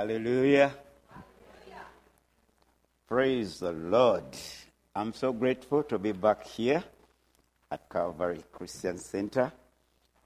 Hallelujah. 0.00 0.72
Praise 3.06 3.58
the 3.58 3.72
Lord. 3.72 4.24
I'm 4.96 5.12
so 5.12 5.30
grateful 5.30 5.82
to 5.82 5.98
be 5.98 6.12
back 6.12 6.46
here 6.46 6.82
at 7.70 7.86
Calvary 7.90 8.42
Christian 8.50 8.96
Center. 8.96 9.52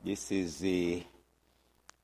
This 0.04 0.30
is 0.30 0.60
the, 0.60 1.02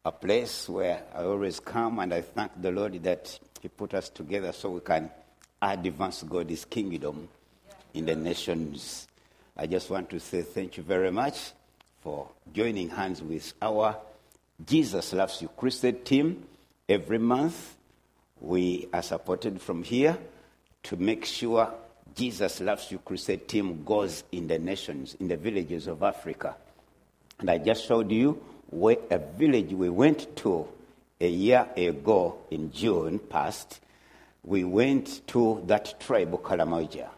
a 0.04 0.10
place 0.10 0.68
where 0.68 1.04
I 1.14 1.22
always 1.22 1.60
come, 1.60 2.00
and 2.00 2.12
I 2.12 2.22
thank 2.22 2.60
the 2.60 2.72
Lord 2.72 3.00
that 3.04 3.38
He 3.62 3.68
put 3.68 3.94
us 3.94 4.08
together 4.08 4.50
so 4.50 4.70
we 4.70 4.80
can 4.80 5.08
advance 5.62 6.24
God's 6.24 6.64
kingdom 6.64 7.28
in 7.94 8.04
the 8.04 8.16
nations. 8.16 9.06
I 9.56 9.68
just 9.68 9.88
want 9.90 10.10
to 10.10 10.18
say 10.18 10.42
thank 10.42 10.76
you 10.76 10.82
very 10.82 11.12
much 11.12 11.52
for 12.00 12.30
joining 12.52 12.88
hands 12.88 13.22
with 13.22 13.54
our 13.62 13.96
Jesus 14.66 15.12
Loves 15.12 15.40
You 15.40 15.46
Christian 15.56 16.02
team. 16.02 16.48
Every 16.90 17.18
month, 17.18 17.76
we 18.40 18.88
are 18.92 19.02
supported 19.02 19.62
from 19.62 19.84
here 19.84 20.18
to 20.82 20.96
make 20.96 21.24
sure 21.24 21.72
Jesus 22.16 22.60
Loves 22.60 22.90
You 22.90 22.98
Crusade 22.98 23.46
team 23.46 23.84
goes 23.84 24.24
in 24.32 24.48
the 24.48 24.58
nations, 24.58 25.14
in 25.20 25.28
the 25.28 25.36
villages 25.36 25.86
of 25.86 26.02
Africa. 26.02 26.56
And 27.38 27.48
I 27.48 27.58
just 27.58 27.86
showed 27.86 28.10
you 28.10 28.42
where 28.70 28.96
a 29.08 29.18
village 29.18 29.72
we 29.72 29.88
went 29.88 30.34
to 30.38 30.66
a 31.20 31.28
year 31.28 31.68
ago 31.76 32.38
in 32.50 32.72
June 32.72 33.20
past. 33.20 33.78
We 34.42 34.64
went 34.64 35.24
to 35.28 35.62
that 35.68 36.00
tribe, 36.00 36.32
Karamoja. 36.42 37.08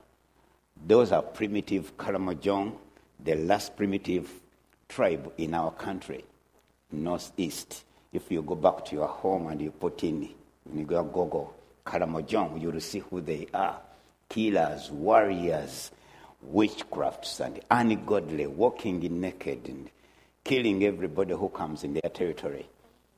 Those 0.86 1.12
are 1.12 1.22
primitive 1.22 1.96
Karamojong, 1.96 2.74
the 3.24 3.36
last 3.36 3.74
primitive 3.74 4.30
tribe 4.90 5.32
in 5.38 5.54
our 5.54 5.70
country, 5.70 6.26
northeast. 6.90 7.84
If 8.12 8.30
you 8.30 8.42
go 8.42 8.54
back 8.54 8.84
to 8.86 8.96
your 8.96 9.08
home 9.08 9.46
and 9.46 9.60
you 9.60 9.70
put 9.70 10.04
in, 10.04 10.28
when 10.64 10.80
you 10.80 10.84
go 10.84 11.02
Google, 11.02 11.54
Karamojong, 11.86 12.60
you'll 12.60 12.78
see 12.80 12.98
who 12.98 13.22
they 13.22 13.46
are. 13.54 13.80
Killers, 14.28 14.90
warriors, 14.90 15.90
witchcrafts, 16.46 17.40
and 17.40 17.60
ungodly, 17.70 18.46
walking 18.46 19.00
naked 19.18 19.66
and 19.66 19.90
killing 20.44 20.84
everybody 20.84 21.32
who 21.32 21.48
comes 21.48 21.84
in 21.84 21.94
their 21.94 22.10
territory. 22.10 22.66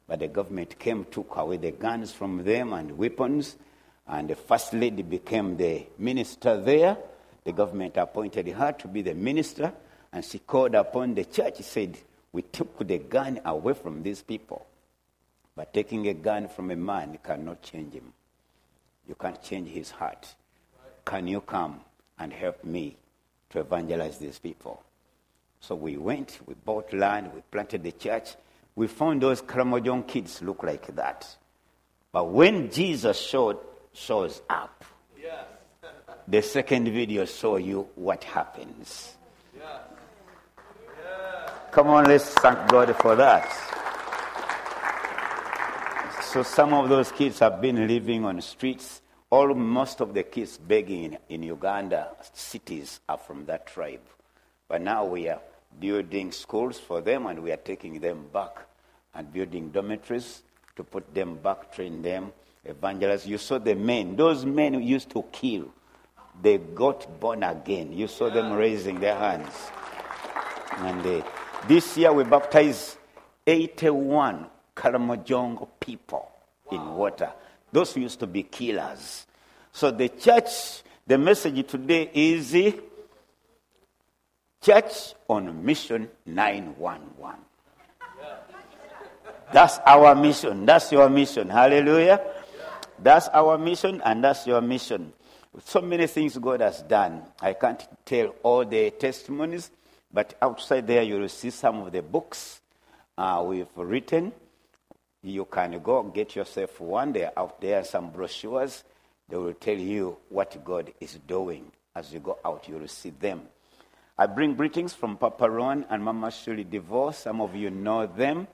But 0.06 0.20
the 0.20 0.28
government 0.28 0.78
came, 0.78 1.04
took 1.06 1.34
away 1.36 1.56
the 1.56 1.72
guns 1.72 2.12
from 2.12 2.44
them 2.44 2.72
and 2.72 2.96
weapons, 2.96 3.56
and 4.06 4.28
the 4.28 4.36
first 4.36 4.74
lady 4.74 5.02
became 5.02 5.56
the 5.56 5.86
minister 5.98 6.60
there. 6.60 6.96
The 7.42 7.52
government 7.52 7.96
appointed 7.96 8.46
her 8.48 8.70
to 8.70 8.86
be 8.86 9.02
the 9.02 9.14
minister, 9.14 9.72
and 10.12 10.24
she 10.24 10.38
called 10.38 10.76
upon 10.76 11.14
the 11.14 11.24
church, 11.24 11.62
said, 11.62 11.98
We 12.32 12.42
took 12.42 12.86
the 12.86 12.98
gun 12.98 13.40
away 13.44 13.74
from 13.74 14.04
these 14.04 14.22
people. 14.22 14.66
But 15.56 15.72
taking 15.72 16.08
a 16.08 16.14
gun 16.14 16.48
from 16.48 16.70
a 16.70 16.76
man 16.76 17.18
cannot 17.22 17.62
change 17.62 17.94
him. 17.94 18.12
You 19.08 19.14
can't 19.14 19.40
change 19.42 19.68
his 19.68 19.90
heart. 19.90 20.34
Can 21.04 21.28
you 21.28 21.40
come 21.40 21.80
and 22.18 22.32
help 22.32 22.64
me 22.64 22.96
to 23.50 23.60
evangelize 23.60 24.18
these 24.18 24.38
people? 24.38 24.82
So 25.60 25.74
we 25.74 25.96
went, 25.96 26.40
we 26.46 26.54
bought 26.54 26.92
land, 26.92 27.30
we 27.34 27.40
planted 27.50 27.82
the 27.82 27.92
church. 27.92 28.34
We 28.76 28.86
found 28.86 29.22
those 29.22 29.40
Karamojong 29.40 30.08
kids 30.08 30.42
look 30.42 30.62
like 30.62 30.94
that. 30.96 31.26
But 32.12 32.30
when 32.30 32.70
Jesus 32.70 33.18
showed, 33.18 33.58
shows 33.92 34.42
up, 34.50 34.84
yes. 35.20 35.44
the 36.26 36.42
second 36.42 36.84
video 36.86 37.24
show 37.24 37.56
you 37.56 37.88
what 37.94 38.24
happens. 38.24 39.14
Yes. 39.56 39.80
Yeah. 41.02 41.50
Come 41.70 41.88
on, 41.88 42.04
let's 42.04 42.28
thank 42.34 42.68
God 42.68 42.94
for 42.96 43.16
that. 43.16 43.63
So 46.34 46.42
some 46.42 46.74
of 46.74 46.88
those 46.88 47.12
kids 47.12 47.38
have 47.38 47.60
been 47.60 47.86
living 47.86 48.24
on 48.24 48.34
the 48.34 48.42
streets. 48.42 49.02
All 49.30 49.54
most 49.54 50.00
of 50.00 50.14
the 50.14 50.24
kids 50.24 50.58
begging 50.58 51.04
in, 51.04 51.18
in 51.28 51.42
Uganda 51.44 52.08
cities 52.32 52.98
are 53.08 53.18
from 53.18 53.46
that 53.46 53.68
tribe. 53.68 54.00
But 54.66 54.82
now 54.82 55.04
we 55.04 55.28
are 55.28 55.38
building 55.78 56.32
schools 56.32 56.80
for 56.80 57.00
them 57.00 57.26
and 57.26 57.40
we 57.40 57.52
are 57.52 57.56
taking 57.56 58.00
them 58.00 58.26
back 58.32 58.66
and 59.14 59.32
building 59.32 59.70
dormitories 59.70 60.42
to 60.74 60.82
put 60.82 61.14
them 61.14 61.36
back, 61.36 61.72
train 61.72 62.02
them, 62.02 62.32
evangelize. 62.64 63.24
You 63.24 63.38
saw 63.38 63.58
the 63.58 63.76
men, 63.76 64.16
those 64.16 64.44
men 64.44 64.74
who 64.74 64.80
used 64.80 65.10
to 65.10 65.22
kill, 65.30 65.72
they 66.42 66.58
got 66.58 67.20
born 67.20 67.44
again. 67.44 67.92
You 67.92 68.08
saw 68.08 68.28
them 68.28 68.54
raising 68.54 68.98
their 68.98 69.16
hands. 69.16 69.54
And 70.78 71.06
uh, 71.06 71.24
this 71.68 71.96
year 71.96 72.12
we 72.12 72.24
baptized 72.24 72.96
81 73.46 74.46
Karamojong 74.84 75.66
people 75.80 76.30
wow. 76.70 76.76
in 76.76 76.94
water. 76.94 77.32
Those 77.72 77.96
used 77.96 78.20
to 78.20 78.26
be 78.26 78.42
killers. 78.42 79.26
So 79.72 79.90
the 79.90 80.10
church, 80.10 80.82
the 81.06 81.16
message 81.16 81.66
today 81.66 82.10
is 82.12 82.54
Church 84.60 85.14
on 85.26 85.64
Mission 85.64 86.08
911. 86.26 87.40
That's 89.52 89.78
our 89.86 90.14
mission. 90.14 90.66
That's 90.66 90.92
your 90.92 91.08
mission. 91.08 91.48
Hallelujah. 91.48 92.20
That's 92.98 93.28
our 93.28 93.56
mission, 93.56 94.02
and 94.04 94.22
that's 94.22 94.46
your 94.46 94.60
mission. 94.60 95.12
So 95.64 95.80
many 95.80 96.06
things 96.06 96.36
God 96.36 96.60
has 96.60 96.82
done. 96.82 97.22
I 97.40 97.54
can't 97.54 97.82
tell 98.04 98.34
all 98.42 98.64
the 98.64 98.90
testimonies, 98.90 99.70
but 100.12 100.34
outside 100.42 100.86
there 100.86 101.02
you 101.02 101.18
will 101.18 101.28
see 101.28 101.50
some 101.50 101.82
of 101.82 101.92
the 101.92 102.02
books 102.02 102.60
uh, 103.16 103.44
we've 103.46 103.66
written. 103.76 104.32
You 105.24 105.46
can 105.46 105.80
go 105.82 106.02
get 106.02 106.36
yourself 106.36 106.78
one. 106.80 107.14
They're 107.14 107.32
out 107.36 107.58
there, 107.58 107.82
some 107.82 108.10
brochures. 108.10 108.84
They 109.26 109.38
will 109.38 109.54
tell 109.54 109.78
you 109.78 110.18
what 110.28 110.62
God 110.62 110.92
is 111.00 111.18
doing. 111.26 111.72
As 111.96 112.12
you 112.12 112.20
go 112.20 112.38
out, 112.44 112.68
you 112.68 112.76
will 112.76 112.88
see 112.88 113.08
them. 113.08 113.42
I 114.18 114.26
bring 114.26 114.54
greetings 114.54 114.92
from 114.92 115.16
Papa 115.16 115.48
Ron 115.48 115.86
and 115.88 116.04
Mama 116.04 116.30
Shirley 116.30 116.64
DeVos. 116.64 117.14
Some 117.14 117.40
of 117.40 117.56
you 117.56 117.70
know 117.70 118.06
them. 118.06 118.46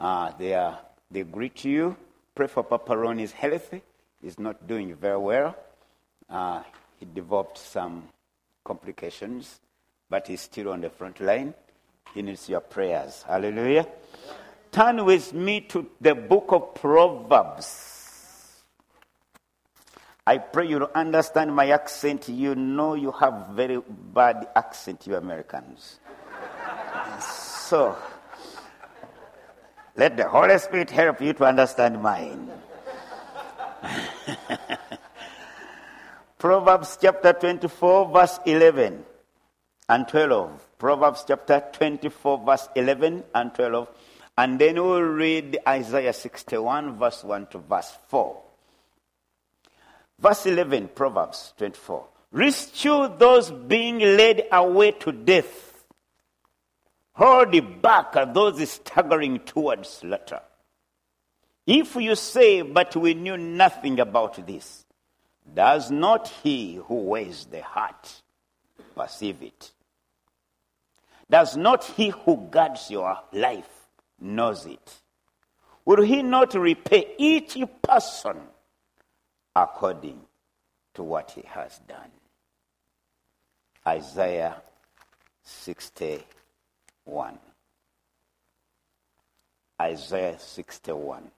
Uh, 0.00 0.32
they, 0.36 0.54
are, 0.54 0.80
they 1.12 1.22
greet 1.22 1.64
you. 1.64 1.96
Pray 2.34 2.48
for 2.48 2.64
Papa 2.64 2.96
Ron 2.96 3.20
is 3.20 3.30
healthy. 3.30 3.80
He's 4.20 4.38
not 4.38 4.66
doing 4.66 4.96
very 4.96 5.18
well. 5.18 5.56
Uh, 6.28 6.64
he 6.98 7.06
developed 7.06 7.58
some 7.58 8.08
complications, 8.64 9.60
but 10.10 10.26
he's 10.26 10.40
still 10.40 10.70
on 10.70 10.80
the 10.80 10.90
front 10.90 11.20
line. 11.20 11.54
He 12.12 12.22
needs 12.22 12.48
your 12.48 12.60
prayers. 12.60 13.22
Hallelujah. 13.22 13.86
Turn 14.74 15.04
with 15.04 15.32
me 15.32 15.60
to 15.70 15.88
the 16.00 16.16
book 16.16 16.46
of 16.48 16.74
Proverbs. 16.74 18.64
I 20.26 20.38
pray 20.38 20.66
you 20.66 20.80
to 20.80 20.98
understand 20.98 21.54
my 21.54 21.68
accent. 21.68 22.28
You 22.28 22.56
know 22.56 22.94
you 22.94 23.12
have 23.12 23.50
very 23.52 23.80
bad 24.12 24.48
accent, 24.56 25.06
you 25.06 25.14
Americans. 25.14 26.00
so, 27.20 27.96
let 29.94 30.16
the 30.16 30.28
Holy 30.28 30.58
Spirit 30.58 30.90
help 30.90 31.20
you 31.20 31.34
to 31.34 31.44
understand 31.44 32.02
mine. 32.02 32.50
Proverbs 36.38 36.98
chapter 37.00 37.32
24, 37.32 38.10
verse 38.12 38.40
11 38.44 39.04
and 39.88 40.08
12. 40.08 40.68
Proverbs 40.78 41.24
chapter 41.28 41.62
24, 41.72 42.44
verse 42.44 42.68
11 42.74 43.22
and 43.36 43.54
12. 43.54 43.88
And 44.36 44.58
then 44.58 44.82
we'll 44.82 45.00
read 45.00 45.58
Isaiah 45.66 46.12
61, 46.12 46.98
verse 46.98 47.22
1 47.22 47.46
to 47.48 47.58
verse 47.58 47.96
4. 48.08 48.42
Verse 50.18 50.46
11, 50.46 50.88
Proverbs 50.94 51.54
24. 51.56 52.06
Rescue 52.32 53.16
those 53.16 53.50
being 53.50 53.98
led 54.00 54.46
away 54.50 54.90
to 54.92 55.12
death. 55.12 55.84
Hold 57.12 57.80
back 57.80 58.14
those 58.34 58.68
staggering 58.68 59.38
towards 59.40 59.88
slaughter. 59.88 60.40
If 61.64 61.94
you 61.94 62.16
say, 62.16 62.62
but 62.62 62.96
we 62.96 63.14
knew 63.14 63.36
nothing 63.36 64.00
about 64.00 64.44
this, 64.46 64.84
does 65.54 65.90
not 65.92 66.28
he 66.42 66.74
who 66.74 66.94
weighs 66.96 67.46
the 67.46 67.62
heart 67.62 68.22
perceive 68.96 69.42
it? 69.42 69.70
Does 71.30 71.56
not 71.56 71.84
he 71.84 72.08
who 72.10 72.48
guards 72.50 72.90
your 72.90 73.16
life 73.32 73.73
knows 74.20 74.66
it? 74.66 74.94
Will 75.84 76.02
he 76.02 76.22
not 76.22 76.54
repay 76.54 77.14
each 77.18 77.56
person 77.82 78.36
according 79.54 80.20
to 80.94 81.02
what 81.02 81.30
he 81.32 81.42
has 81.46 81.78
done. 81.86 82.10
Isaiah 83.86 84.56
61. 85.42 87.38
Isaiah 89.80 90.38
61. 90.38 91.30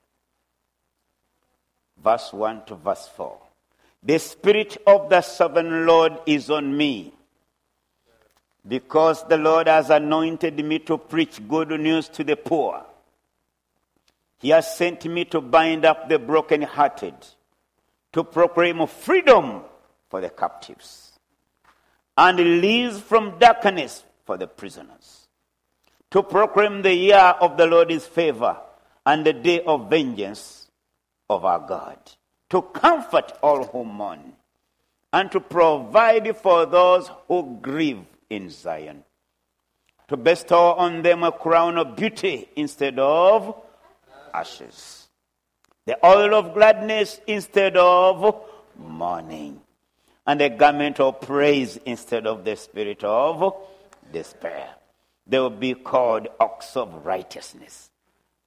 Verse 2.02 2.32
1 2.32 2.64
to 2.67 2.75
verse 2.76 3.08
4. 3.17 3.37
The 4.02 4.19
Spirit 4.19 4.76
of 4.87 5.08
the 5.08 5.23
Sovereign 5.23 5.87
Lord 5.87 6.19
is 6.26 6.50
on 6.50 6.76
me, 6.76 7.14
because 8.68 9.26
the 9.28 9.36
Lord 9.36 9.68
has 9.68 9.90
anointed 9.90 10.64
me 10.64 10.78
to 10.80 10.98
preach 10.98 11.46
good 11.46 11.70
news 11.80 12.08
to 12.10 12.24
the 12.24 12.36
poor. 12.36 12.84
He 14.38 14.50
has 14.50 14.76
sent 14.76 15.04
me 15.04 15.24
to 15.26 15.40
bind 15.40 15.84
up 15.84 16.08
the 16.08 16.18
brokenhearted, 16.18 17.14
to 18.12 18.24
proclaim 18.24 18.86
freedom 18.86 19.62
for 20.08 20.20
the 20.20 20.30
captives, 20.30 21.18
and 22.18 22.38
release 22.38 22.98
from 22.98 23.38
darkness 23.38 24.04
for 24.24 24.36
the 24.36 24.46
prisoners, 24.46 25.28
to 26.10 26.22
proclaim 26.22 26.82
the 26.82 26.94
year 26.94 27.34
of 27.40 27.56
the 27.56 27.66
Lord's 27.66 28.06
favor 28.06 28.56
and 29.04 29.24
the 29.24 29.32
day 29.32 29.62
of 29.62 29.88
vengeance 29.88 30.68
of 31.30 31.44
our 31.44 31.60
God, 31.60 31.98
to 32.50 32.62
comfort 32.62 33.32
all 33.42 33.64
who 33.64 33.84
mourn, 33.84 34.32
and 35.12 35.30
to 35.30 35.40
provide 35.40 36.36
for 36.36 36.66
those 36.66 37.10
who 37.28 37.58
grieve 37.62 38.04
in 38.31 38.50
Zion, 38.50 39.05
to 40.08 40.17
bestow 40.17 40.73
on 40.75 41.02
them 41.02 41.23
a 41.23 41.32
crown 41.32 41.78
of 41.78 41.96
beauty 41.96 42.49
instead 42.56 42.99
of 42.99 43.62
ashes, 44.32 45.08
the 45.84 45.99
oil 46.05 46.34
of 46.34 46.55
gladness 46.55 47.20
instead 47.26 47.76
of 47.76 48.44
mourning, 48.78 49.61
and 50.26 50.40
a 50.40 50.50
garment 50.50 51.00
of 51.00 51.20
praise 51.20 51.78
instead 51.87 52.26
of 52.26 52.44
the 52.44 52.56
spirit 52.56 53.05
of 53.05 53.55
despair. 54.12 54.69
They 55.26 55.38
will 55.38 55.50
be 55.50 55.75
called 55.75 56.28
ox 56.38 56.76
of 56.76 57.05
righteousness, 57.05 57.90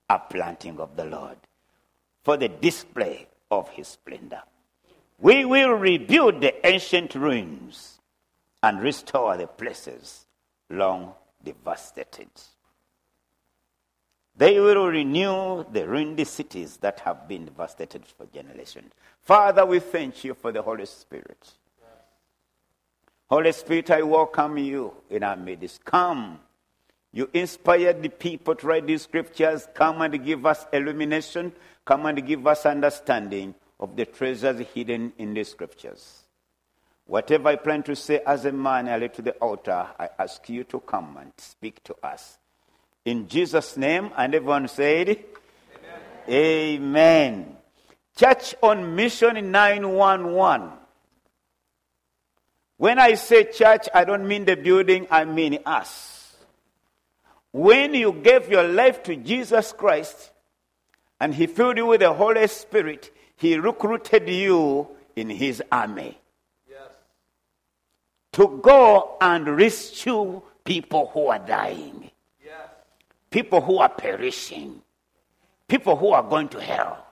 a 0.10 0.20
planting 0.20 0.80
of 0.80 0.96
the 0.96 1.06
Lord, 1.06 1.38
for 2.24 2.38
the 2.38 2.48
display 2.48 3.28
of 3.52 3.70
his 3.70 3.88
splendor. 3.88 4.44
We 5.20 5.44
will 5.44 5.72
rebuild 5.72 6.40
the 6.40 6.66
ancient 6.66 7.16
ruins 7.16 7.99
and 8.61 8.81
restore 8.81 9.38
the 9.38 9.47
places 9.47 10.25
long 10.69 11.13
devastated. 11.44 12.29
They 14.35 14.59
will 14.59 14.88
renew 14.88 15.65
the 15.69 15.88
ruined 15.88 16.25
cities 16.25 16.77
that 16.77 17.01
have 17.01 17.27
been 17.27 17.45
devastated 17.45 18.06
for 18.06 18.25
generations. 18.27 18.94
Father, 19.21 19.65
we 19.65 19.79
thank 19.79 20.23
you 20.23 20.33
for 20.33 20.51
the 20.51 20.61
Holy 20.61 20.85
Spirit. 20.85 21.51
Holy 23.29 23.51
Spirit, 23.51 23.91
I 23.91 24.01
welcome 24.01 24.57
you 24.57 24.94
in 25.09 25.23
our 25.23 25.35
midst. 25.35 25.83
Come. 25.83 26.39
You 27.11 27.29
inspired 27.33 28.01
the 28.01 28.09
people 28.09 28.56
to 28.56 28.67
write 28.67 28.88
these 28.88 29.03
scriptures. 29.03 29.67
Come 29.73 30.01
and 30.01 30.23
give 30.23 30.45
us 30.45 30.65
illumination. 30.71 31.51
Come 31.85 32.06
and 32.06 32.25
give 32.25 32.47
us 32.47 32.65
understanding 32.65 33.56
of 33.79 33.95
the 33.95 34.06
treasures 34.06 34.65
hidden 34.73 35.13
in 35.17 35.33
the 35.33 35.44
scriptures. 35.44 36.23
Whatever 37.09 37.50
I 37.50 37.56
plan 37.56 37.81
to 37.83 37.95
say 37.95 38.21
as 38.23 38.45
a 38.45 38.51
man, 38.51 38.88
I 38.88 38.97
led 38.97 39.15
to 39.15 39.23
the 39.23 39.31
altar, 39.38 39.88
I 40.00 40.09
ask 40.19 40.47
you 40.47 40.63
to 40.65 40.79
come 40.79 41.17
and 41.19 41.31
speak 41.39 41.83
to 41.85 41.95
us. 42.03 42.38
In 43.03 43.27
Jesus' 43.27 43.75
name, 43.77 44.11
and 44.15 44.35
everyone 44.35 44.67
said, 44.67 45.17
Amen. 46.29 46.29
Amen. 46.29 47.57
Church 48.15 48.53
on 48.61 48.95
Mission 48.95 49.50
911. 49.50 50.69
When 52.77 53.00
I 53.00 53.15
say 53.15 53.45
church, 53.45 53.89
I 53.91 54.06
don't 54.06 54.27
mean 54.27 54.45
the 54.45 54.56
building, 54.56 55.07
I 55.09 55.25
mean 55.25 55.57
us. 55.65 56.35
When 57.51 57.95
you 57.95 58.13
gave 58.13 58.51
your 58.51 58.67
life 58.67 59.01
to 59.06 59.15
Jesus 59.15 59.73
Christ 59.73 60.29
and 61.19 61.33
He 61.33 61.47
filled 61.47 61.77
you 61.77 61.88
with 61.88 62.01
the 62.01 62.13
Holy 62.13 62.45
Spirit, 62.45 63.11
He 63.35 63.57
recruited 63.57 64.29
you 64.29 64.89
in 65.15 65.31
His 65.31 65.63
army. 65.71 66.15
To 68.34 68.60
go 68.62 69.18
and 69.22 69.58
rescue 69.58 70.42
people 70.64 71.10
who 71.14 71.28
are 71.28 71.40
dying 71.40 72.10
people 73.30 73.62
who 73.62 73.78
are 73.78 73.90
perishing, 73.90 74.81
people 75.68 75.96
who 75.96 76.10
are 76.10 76.24
going 76.24 76.50
to 76.50 76.62
hell. 76.62 77.06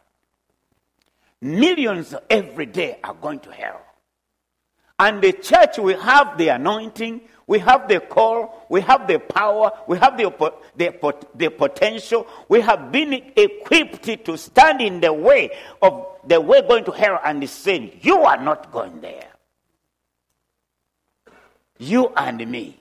Millions 1.42 2.16
every 2.30 2.66
day 2.66 3.00
are 3.04 3.14
going 3.14 3.40
to 3.40 3.52
hell. 3.52 3.81
And 5.00 5.22
the 5.22 5.31
church, 5.31 5.78
we 5.78 5.94
have 5.94 6.40
the 6.40 6.48
anointing, 6.50 7.22
we 7.46 7.60
have 7.60 7.88
the 7.88 8.00
call, 8.00 8.66
we 8.69 8.81
have 8.81 9.08
the 9.08 9.19
power, 9.19 9.72
we 9.88 10.00
have 10.00 10.18
the, 10.18 10.34
the, 10.75 11.14
the 11.36 11.50
potential. 11.50 12.28
We 12.50 12.62
have 12.62 12.92
been 12.92 13.14
equipped 13.14 14.25
to 14.25 14.38
stand 14.38 14.81
in 14.81 15.00
the 15.00 15.14
way 15.14 15.52
of 15.81 16.08
the 16.25 16.42
way 16.42 16.62
going 16.68 16.84
to 16.86 16.92
hell 16.92 17.19
and 17.24 17.48
say, 17.48 17.98
You 18.02 18.18
are 18.24 18.42
not 18.44 18.72
going 18.72 19.00
there. 19.02 19.30
You 21.79 22.12
and 22.15 22.50
me. 22.50 22.79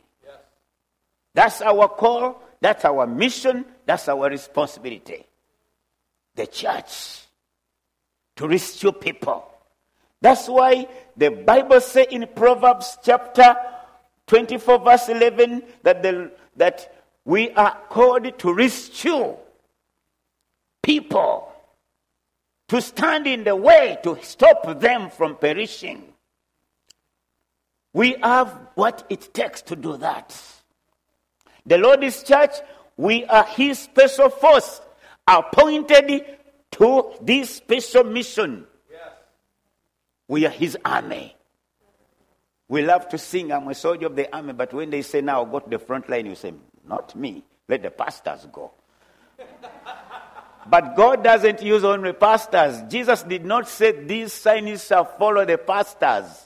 That's 1.35 1.61
our 1.61 1.89
call. 1.89 2.43
That's 2.61 2.85
our 2.85 3.07
mission. 3.07 3.65
That's 3.85 4.09
our 4.09 4.31
responsibility. 4.31 5.25
The 6.35 6.47
church 6.47 7.27
to 8.37 8.49
rescue 8.49 8.93
people. 8.93 9.45
That's 10.21 10.49
why 10.49 10.89
the 11.17 11.31
Bible 11.31 11.81
says 11.81 12.07
in 12.11 12.27
Proverbs 12.35 12.99
chapter 13.03 13.57
24, 14.27 14.79
verse 14.81 15.09
11, 15.09 15.63
that, 15.83 16.03
the, 16.03 16.33
that 16.57 16.93
we 17.25 17.51
are 17.53 17.77
called 17.89 18.39
to 18.39 18.55
rescue 18.55 19.37
people, 20.83 21.53
to 22.69 22.81
stand 22.81 23.27
in 23.27 23.45
the 23.45 23.55
way, 23.55 23.99
to 24.03 24.19
stop 24.23 24.81
them 24.81 25.11
from 25.11 25.37
perishing. 25.37 26.03
We 27.97 28.17
have 28.23 28.49
what 28.75 29.07
it 29.09 29.33
takes 29.33 29.63
to 29.63 29.75
do 29.75 29.97
that. 29.97 30.39
The 31.65 31.79
Lord's 31.79 32.23
church, 32.23 32.51
we 32.99 33.25
are 33.25 33.45
his 33.45 33.79
special 33.79 34.29
force 34.29 34.83
appointed 35.27 36.27
to 36.73 37.15
this 37.23 37.55
special 37.55 38.05
mission. 38.05 38.67
Yes. 38.91 39.01
We 40.29 40.45
are 40.45 40.51
his 40.51 40.77
army. 40.85 41.35
We 42.69 42.83
love 42.83 43.09
to 43.09 43.17
sing, 43.17 43.51
I'm 43.51 43.67
a 43.67 43.75
soldier 43.75 44.09
of 44.09 44.15
the 44.15 44.31
army, 44.31 44.53
but 44.53 44.75
when 44.75 44.91
they 44.91 45.01
say 45.01 45.23
now 45.23 45.43
go 45.47 45.61
to 45.61 45.71
the 45.71 45.79
front 45.79 46.11
line, 46.11 46.27
you 46.27 46.35
say, 46.35 46.53
Not 46.87 47.17
me, 47.17 47.45
let 47.67 47.83
the 47.83 47.91
pastors 47.91 48.47
go. 48.53 48.73
but 50.67 50.97
God 50.97 51.25
doesn't 51.25 51.63
use 51.63 51.83
only 51.83 52.13
pastors. 52.13 52.77
Jesus 52.91 53.23
did 53.23 53.47
not 53.47 53.67
say 53.71 53.93
these 54.05 54.35
signs 54.35 54.87
shall 54.87 55.07
follow 55.07 55.47
the 55.47 55.57
pastors. 55.57 56.46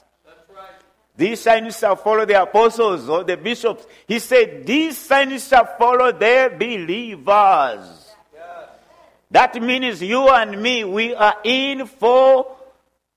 These 1.21 1.41
signs 1.41 1.77
shall 1.77 1.97
follow 1.97 2.25
the 2.25 2.41
apostles 2.41 3.07
or 3.07 3.23
the 3.23 3.37
bishops. 3.37 3.85
He 4.07 4.17
said, 4.17 4.65
These 4.65 4.97
signs 4.97 5.47
shall 5.47 5.67
follow 5.77 6.11
the 6.11 6.51
believers. 6.57 8.15
That 9.29 9.61
means 9.61 10.01
you 10.01 10.27
and 10.29 10.59
me, 10.59 10.83
we 10.83 11.13
are 11.13 11.35
in 11.43 11.85
for 11.85 12.57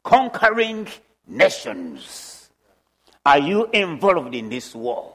conquering 0.02 0.86
nations. 1.26 2.50
Are 3.24 3.38
you 3.38 3.70
involved 3.72 4.34
in 4.34 4.50
this 4.50 4.74
war? 4.74 5.14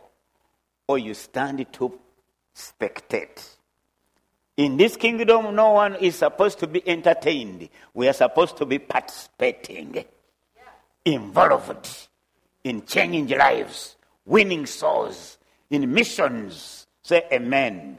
Or 0.88 0.98
you 0.98 1.14
stand 1.14 1.72
to 1.74 1.94
spectate? 2.56 3.56
In 4.58 4.78
this 4.78 4.98
kingdom, 4.98 5.54
no 5.56 5.74
one 5.74 5.94
is 5.98 6.16
supposed 6.16 6.58
to 6.58 6.66
be 6.66 6.82
entertained. 6.90 7.70
We 7.94 8.08
are 8.08 8.14
supposed 8.14 8.58
to 8.58 8.66
be 8.66 8.80
participating, 8.80 10.06
involved 11.06 12.09
in 12.70 12.86
changing 12.86 13.28
lives, 13.38 13.98
winning 14.26 14.66
souls, 14.66 15.38
in 15.70 15.92
missions. 15.92 16.88
Say 17.02 17.24
amen. 17.32 17.76
amen. 17.76 17.98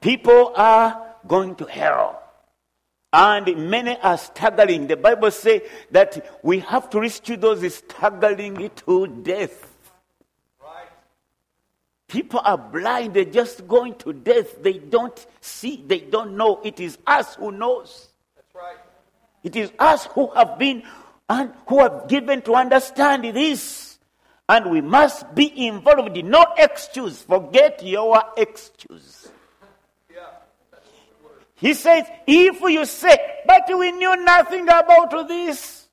People 0.00 0.52
are 0.56 1.14
going 1.26 1.54
to 1.56 1.66
hell. 1.66 2.22
And 3.12 3.70
many 3.70 3.96
are 3.98 4.18
struggling. 4.18 4.86
The 4.86 4.96
Bible 4.96 5.30
says 5.30 5.62
that 5.90 6.40
we 6.42 6.60
have 6.60 6.90
to 6.90 7.00
rescue 7.00 7.36
those 7.36 7.74
struggling 7.74 8.70
to 8.86 9.06
death. 9.06 9.74
People 12.06 12.40
are 12.42 12.56
blind, 12.56 13.12
they're 13.12 13.26
just 13.26 13.68
going 13.68 13.94
to 13.96 14.14
death. 14.14 14.62
They 14.62 14.78
don't 14.78 15.26
see, 15.42 15.84
they 15.86 16.00
don't 16.00 16.38
know. 16.38 16.60
It 16.64 16.80
is 16.80 16.96
us 17.06 17.34
who 17.34 17.52
knows. 17.52 18.08
That's 18.34 18.54
right. 18.54 18.76
It 19.44 19.56
is 19.56 19.70
us 19.78 20.06
who 20.06 20.28
have 20.34 20.58
been 20.58 20.84
and 21.28 21.52
who 21.66 21.78
are 21.78 22.06
given 22.06 22.42
to 22.42 22.54
understand 22.54 23.24
this. 23.24 23.98
And 24.48 24.70
we 24.70 24.80
must 24.80 25.34
be 25.34 25.66
involved. 25.66 26.24
No 26.24 26.46
excuse. 26.56 27.22
Forget 27.22 27.82
your 27.82 28.22
excuse. 28.36 29.28
He 31.54 31.74
says, 31.74 32.06
if 32.26 32.60
you 32.60 32.84
say, 32.84 33.18
but 33.44 33.64
we 33.76 33.92
knew 33.92 34.16
nothing 34.24 34.62
about 34.62 35.10
this. 35.28 35.88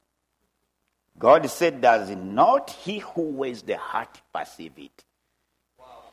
God 1.18 1.50
said, 1.50 1.82
does 1.82 2.10
not 2.12 2.70
he 2.70 3.00
who 3.00 3.24
weighs 3.24 3.64
the 3.64 3.78
heart 3.78 4.22
perceive 4.34 4.74
it? 4.78 5.04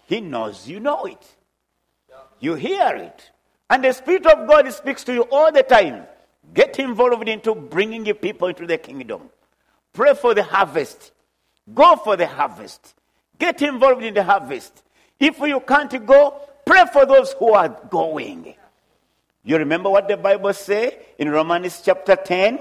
He 0.07 0.21
knows 0.21 0.67
you 0.67 0.81
know 0.81 1.05
it. 1.05 1.37
You 2.41 2.55
hear 2.55 2.97
it. 2.97 3.31
And 3.69 3.85
the 3.85 3.93
Spirit 3.93 4.27
of 4.27 4.49
God 4.49 4.73
speaks 4.73 5.05
to 5.05 5.13
you 5.13 5.23
all 5.31 5.53
the 5.53 5.63
time. 5.63 6.07
Get 6.53 6.79
involved 6.79 7.29
into 7.29 7.55
bringing 7.55 8.05
your 8.05 8.15
people 8.15 8.49
into 8.49 8.67
the 8.67 8.79
kingdom. 8.79 9.31
Pray 9.93 10.15
for 10.15 10.35
the 10.35 10.43
harvest. 10.43 11.13
Go 11.73 11.97
for 11.97 12.17
the 12.17 12.27
harvest. 12.27 12.95
Get 13.39 13.63
involved 13.63 14.03
in 14.03 14.15
the 14.15 14.23
harvest. 14.23 14.83
If 15.19 15.39
you 15.39 15.61
can't 15.61 16.05
go, 16.05 16.41
pray 16.65 16.85
for 16.93 17.07
those 17.07 17.33
who 17.39 17.53
are 17.53 17.69
going. 17.69 18.55
You 19.45 19.57
remember 19.57 19.91
what 19.91 20.09
the 20.09 20.17
Bible 20.17 20.53
say 20.53 20.99
in 21.19 21.31
Romans 21.31 21.83
chapter 21.85 22.17
10? 22.17 22.61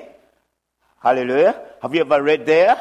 Hallelujah. 1.02 1.62
Have 1.82 1.94
you 1.94 2.02
ever 2.02 2.22
read 2.22 2.46
there? 2.46 2.80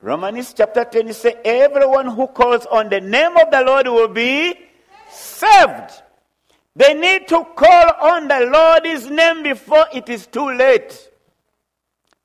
Romans 0.00 0.52
chapter 0.52 0.84
10 0.84 1.08
it 1.08 1.14
says, 1.14 1.34
Everyone 1.44 2.08
who 2.08 2.26
calls 2.26 2.66
on 2.66 2.88
the 2.88 3.00
name 3.00 3.36
of 3.36 3.50
the 3.50 3.62
Lord 3.62 3.86
will 3.86 4.08
be 4.08 4.54
saved. 5.10 6.02
They 6.74 6.94
need 6.94 7.28
to 7.28 7.44
call 7.54 7.92
on 8.00 8.28
the 8.28 8.40
Lord's 8.46 9.10
name 9.10 9.42
before 9.42 9.86
it 9.92 10.08
is 10.08 10.26
too 10.26 10.50
late. 10.50 11.10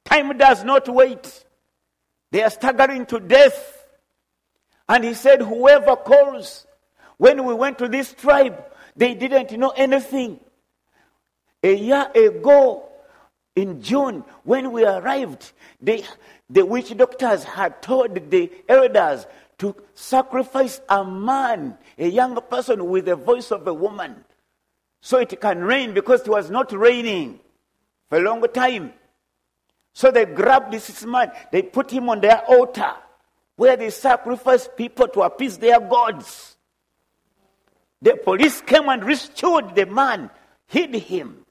Time 0.06 0.38
does 0.38 0.63
not 0.63 0.88
wait. 0.88 1.46
They 2.32 2.44
are 2.44 2.50
staggering 2.50 3.06
to 3.08 3.20
death. 3.20 3.88
And 4.88 5.04
he 5.04 5.13
said, 5.13 5.42
Whoever 5.42 5.96
calls. 5.98 6.66
When 7.18 7.46
we 7.46 7.54
went 7.54 7.80
to 7.80 7.88
this 7.89 8.13
tribe, 8.13 8.63
they 8.96 9.16
didn't 9.16 9.51
know 9.58 9.74
anything. 9.75 10.39
A 11.63 11.74
year 11.75 12.10
ago, 12.13 12.88
in 13.56 13.82
June, 13.82 14.24
when 14.44 14.72
we 14.72 14.86
arrived, 14.86 15.51
they, 15.82 16.04
the 16.50 16.63
witch 16.63 16.96
doctors 16.96 17.44
had 17.44 17.82
told 17.82 18.30
the 18.30 18.51
elders 18.70 19.25
to 19.58 19.75
sacrifice 19.96 20.80
a 20.88 21.04
man, 21.04 21.75
a 21.98 22.08
young 22.08 22.39
person 22.50 22.86
with 22.86 23.06
the 23.06 23.16
voice 23.16 23.51
of 23.51 23.66
a 23.68 23.74
woman, 23.74 24.24
so 25.08 25.20
it 25.20 25.40
can 25.40 25.64
rain 25.64 25.94
because 25.94 26.20
it 26.20 26.28
was 26.28 26.50
not 26.52 26.70
raining 26.74 27.40
for 28.10 28.18
a 28.18 28.22
long 28.22 28.46
time. 28.54 28.92
So 29.94 30.12
they 30.12 30.26
grabbed 30.26 30.74
this 30.74 31.06
man, 31.06 31.32
they 31.50 31.62
put 31.62 31.90
him 31.90 32.10
on 32.10 32.20
their 32.20 32.40
altar 32.40 32.92
where 33.56 33.78
they 33.78 33.90
sacrifice 33.90 34.68
people 34.76 35.08
to 35.08 35.22
appease 35.22 35.60
their 35.60 35.80
gods. 35.80 36.58
The 38.02 38.18
police 38.18 38.60
came 38.60 38.90
and 38.90 39.02
rescued 39.02 39.76
the 39.76 39.86
man, 39.86 40.30
hid 40.68 40.94
him. 40.96 41.46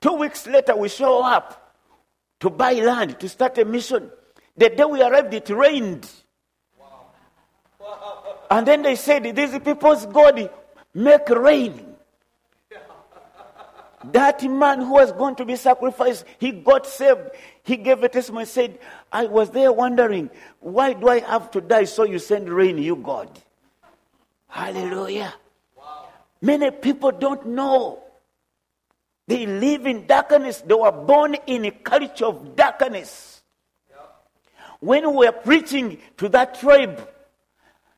Two 0.00 0.14
weeks 0.14 0.44
later, 0.48 0.74
we 0.74 0.88
show 0.88 1.22
up 1.22 1.76
to 2.40 2.50
buy 2.50 2.72
land 2.72 3.20
to 3.20 3.28
start 3.28 3.56
a 3.58 3.64
mission. 3.64 4.10
The 4.56 4.70
day 4.70 4.84
we 4.84 5.00
arrived, 5.00 5.32
it 5.32 5.48
rained. 5.48 6.10
And 8.50 8.66
then 8.66 8.82
they 8.82 8.96
said, 8.96 9.36
These 9.36 9.60
people's 9.60 10.06
God 10.06 10.50
make 10.92 11.28
rain. 11.28 11.87
That 14.04 14.42
man 14.44 14.80
who 14.80 14.92
was 14.92 15.10
going 15.12 15.34
to 15.36 15.44
be 15.44 15.56
sacrificed, 15.56 16.24
he 16.38 16.52
got 16.52 16.86
saved. 16.86 17.30
He 17.64 17.76
gave 17.76 18.02
a 18.02 18.08
testimony 18.08 18.42
and 18.42 18.48
said, 18.48 18.78
I 19.12 19.26
was 19.26 19.50
there 19.50 19.72
wondering, 19.72 20.30
why 20.60 20.92
do 20.92 21.08
I 21.08 21.20
have 21.20 21.50
to 21.52 21.60
die 21.60 21.84
so 21.84 22.04
you 22.04 22.18
send 22.18 22.48
rain, 22.48 22.78
you 22.78 22.96
God? 22.96 23.28
Hallelujah. 24.46 25.34
Wow. 25.76 26.08
Many 26.40 26.70
people 26.70 27.10
don't 27.10 27.44
know. 27.46 28.02
They 29.26 29.46
live 29.46 29.86
in 29.86 30.06
darkness. 30.06 30.62
They 30.64 30.74
were 30.74 30.92
born 30.92 31.36
in 31.46 31.64
a 31.64 31.70
culture 31.70 32.26
of 32.26 32.54
darkness. 32.56 33.42
When 34.80 35.10
we 35.10 35.26
were 35.26 35.32
preaching 35.32 35.98
to 36.18 36.28
that 36.30 36.60
tribe, 36.60 37.08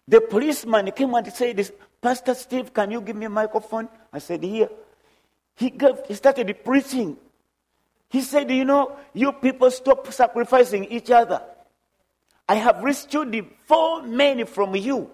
the 0.08 0.22
policeman 0.22 0.90
came 0.92 1.14
and 1.14 1.30
said, 1.32 1.70
Pastor 2.00 2.34
Steve, 2.34 2.72
can 2.72 2.90
you 2.90 3.02
give 3.02 3.14
me 3.14 3.26
a 3.26 3.30
microphone? 3.30 3.88
I 4.12 4.18
said, 4.18 4.42
Here. 4.42 4.70
He, 5.56 5.70
gave, 5.70 6.00
he 6.06 6.14
started 6.14 6.64
preaching. 6.64 7.16
He 8.08 8.22
said, 8.22 8.50
You 8.50 8.64
know, 8.64 8.96
you 9.14 9.32
people 9.32 9.70
stop 9.70 10.12
sacrificing 10.12 10.84
each 10.86 11.10
other. 11.10 11.42
I 12.48 12.56
have 12.56 12.82
rescued 12.82 13.46
four 13.66 14.02
men 14.02 14.44
from 14.46 14.74
you. 14.74 15.10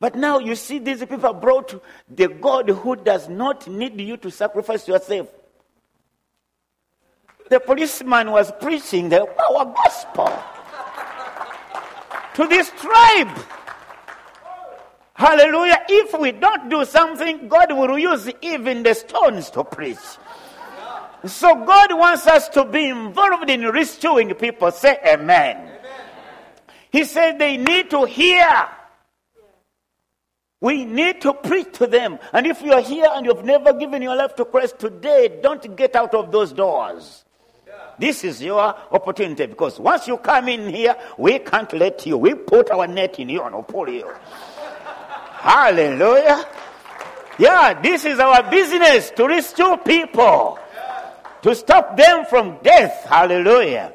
But 0.00 0.14
now 0.14 0.38
you 0.38 0.54
see, 0.54 0.78
these 0.78 1.04
people 1.04 1.32
brought 1.32 1.82
the 2.08 2.28
God 2.28 2.68
who 2.68 2.96
does 2.96 3.28
not 3.28 3.66
need 3.66 4.00
you 4.00 4.16
to 4.18 4.30
sacrifice 4.30 4.86
yourself. 4.86 5.28
The 7.48 7.58
policeman 7.58 8.30
was 8.30 8.52
preaching 8.60 9.08
the 9.08 9.24
power 9.24 9.64
gospel 9.74 10.30
to 12.34 12.46
this 12.46 12.70
tribe. 12.70 13.38
Hallelujah. 15.18 15.82
If 15.88 16.16
we 16.20 16.30
don't 16.30 16.68
do 16.68 16.84
something, 16.84 17.48
God 17.48 17.72
will 17.72 17.98
use 17.98 18.30
even 18.40 18.84
the 18.84 18.94
stones 18.94 19.50
to 19.50 19.64
preach. 19.64 19.98
So 21.26 21.56
God 21.64 21.98
wants 21.98 22.28
us 22.28 22.48
to 22.50 22.64
be 22.64 22.86
involved 22.86 23.50
in 23.50 23.62
restoring 23.62 24.32
people. 24.36 24.70
Say 24.70 24.96
amen. 25.04 25.56
amen. 25.56 25.72
He 26.92 27.02
said 27.02 27.40
they 27.40 27.56
need 27.56 27.90
to 27.90 28.04
hear. 28.04 28.68
We 30.60 30.84
need 30.84 31.20
to 31.22 31.34
preach 31.34 31.72
to 31.78 31.88
them. 31.88 32.20
And 32.32 32.46
if 32.46 32.62
you 32.62 32.72
are 32.72 32.80
here 32.80 33.08
and 33.12 33.26
you've 33.26 33.44
never 33.44 33.72
given 33.72 34.02
your 34.02 34.14
life 34.14 34.36
to 34.36 34.44
Christ 34.44 34.78
today, 34.78 35.40
don't 35.42 35.76
get 35.76 35.96
out 35.96 36.14
of 36.14 36.30
those 36.30 36.52
doors. 36.52 37.24
This 37.98 38.22
is 38.22 38.40
your 38.40 38.60
opportunity 38.92 39.46
because 39.46 39.80
once 39.80 40.06
you 40.06 40.16
come 40.18 40.48
in 40.48 40.72
here, 40.72 40.94
we 41.16 41.40
can't 41.40 41.72
let 41.72 42.06
you. 42.06 42.16
We 42.16 42.34
put 42.34 42.70
our 42.70 42.86
net 42.86 43.18
in 43.18 43.28
you 43.30 43.42
and 43.42 43.66
pull 43.66 43.88
you. 43.88 44.08
Hallelujah. 45.38 46.46
Yeah, 47.38 47.80
this 47.80 48.04
is 48.04 48.18
our 48.18 48.50
business 48.50 49.10
to 49.12 49.24
restore 49.26 49.78
people, 49.78 50.58
to 51.42 51.54
stop 51.54 51.96
them 51.96 52.26
from 52.26 52.58
death. 52.62 53.06
Hallelujah. 53.08 53.94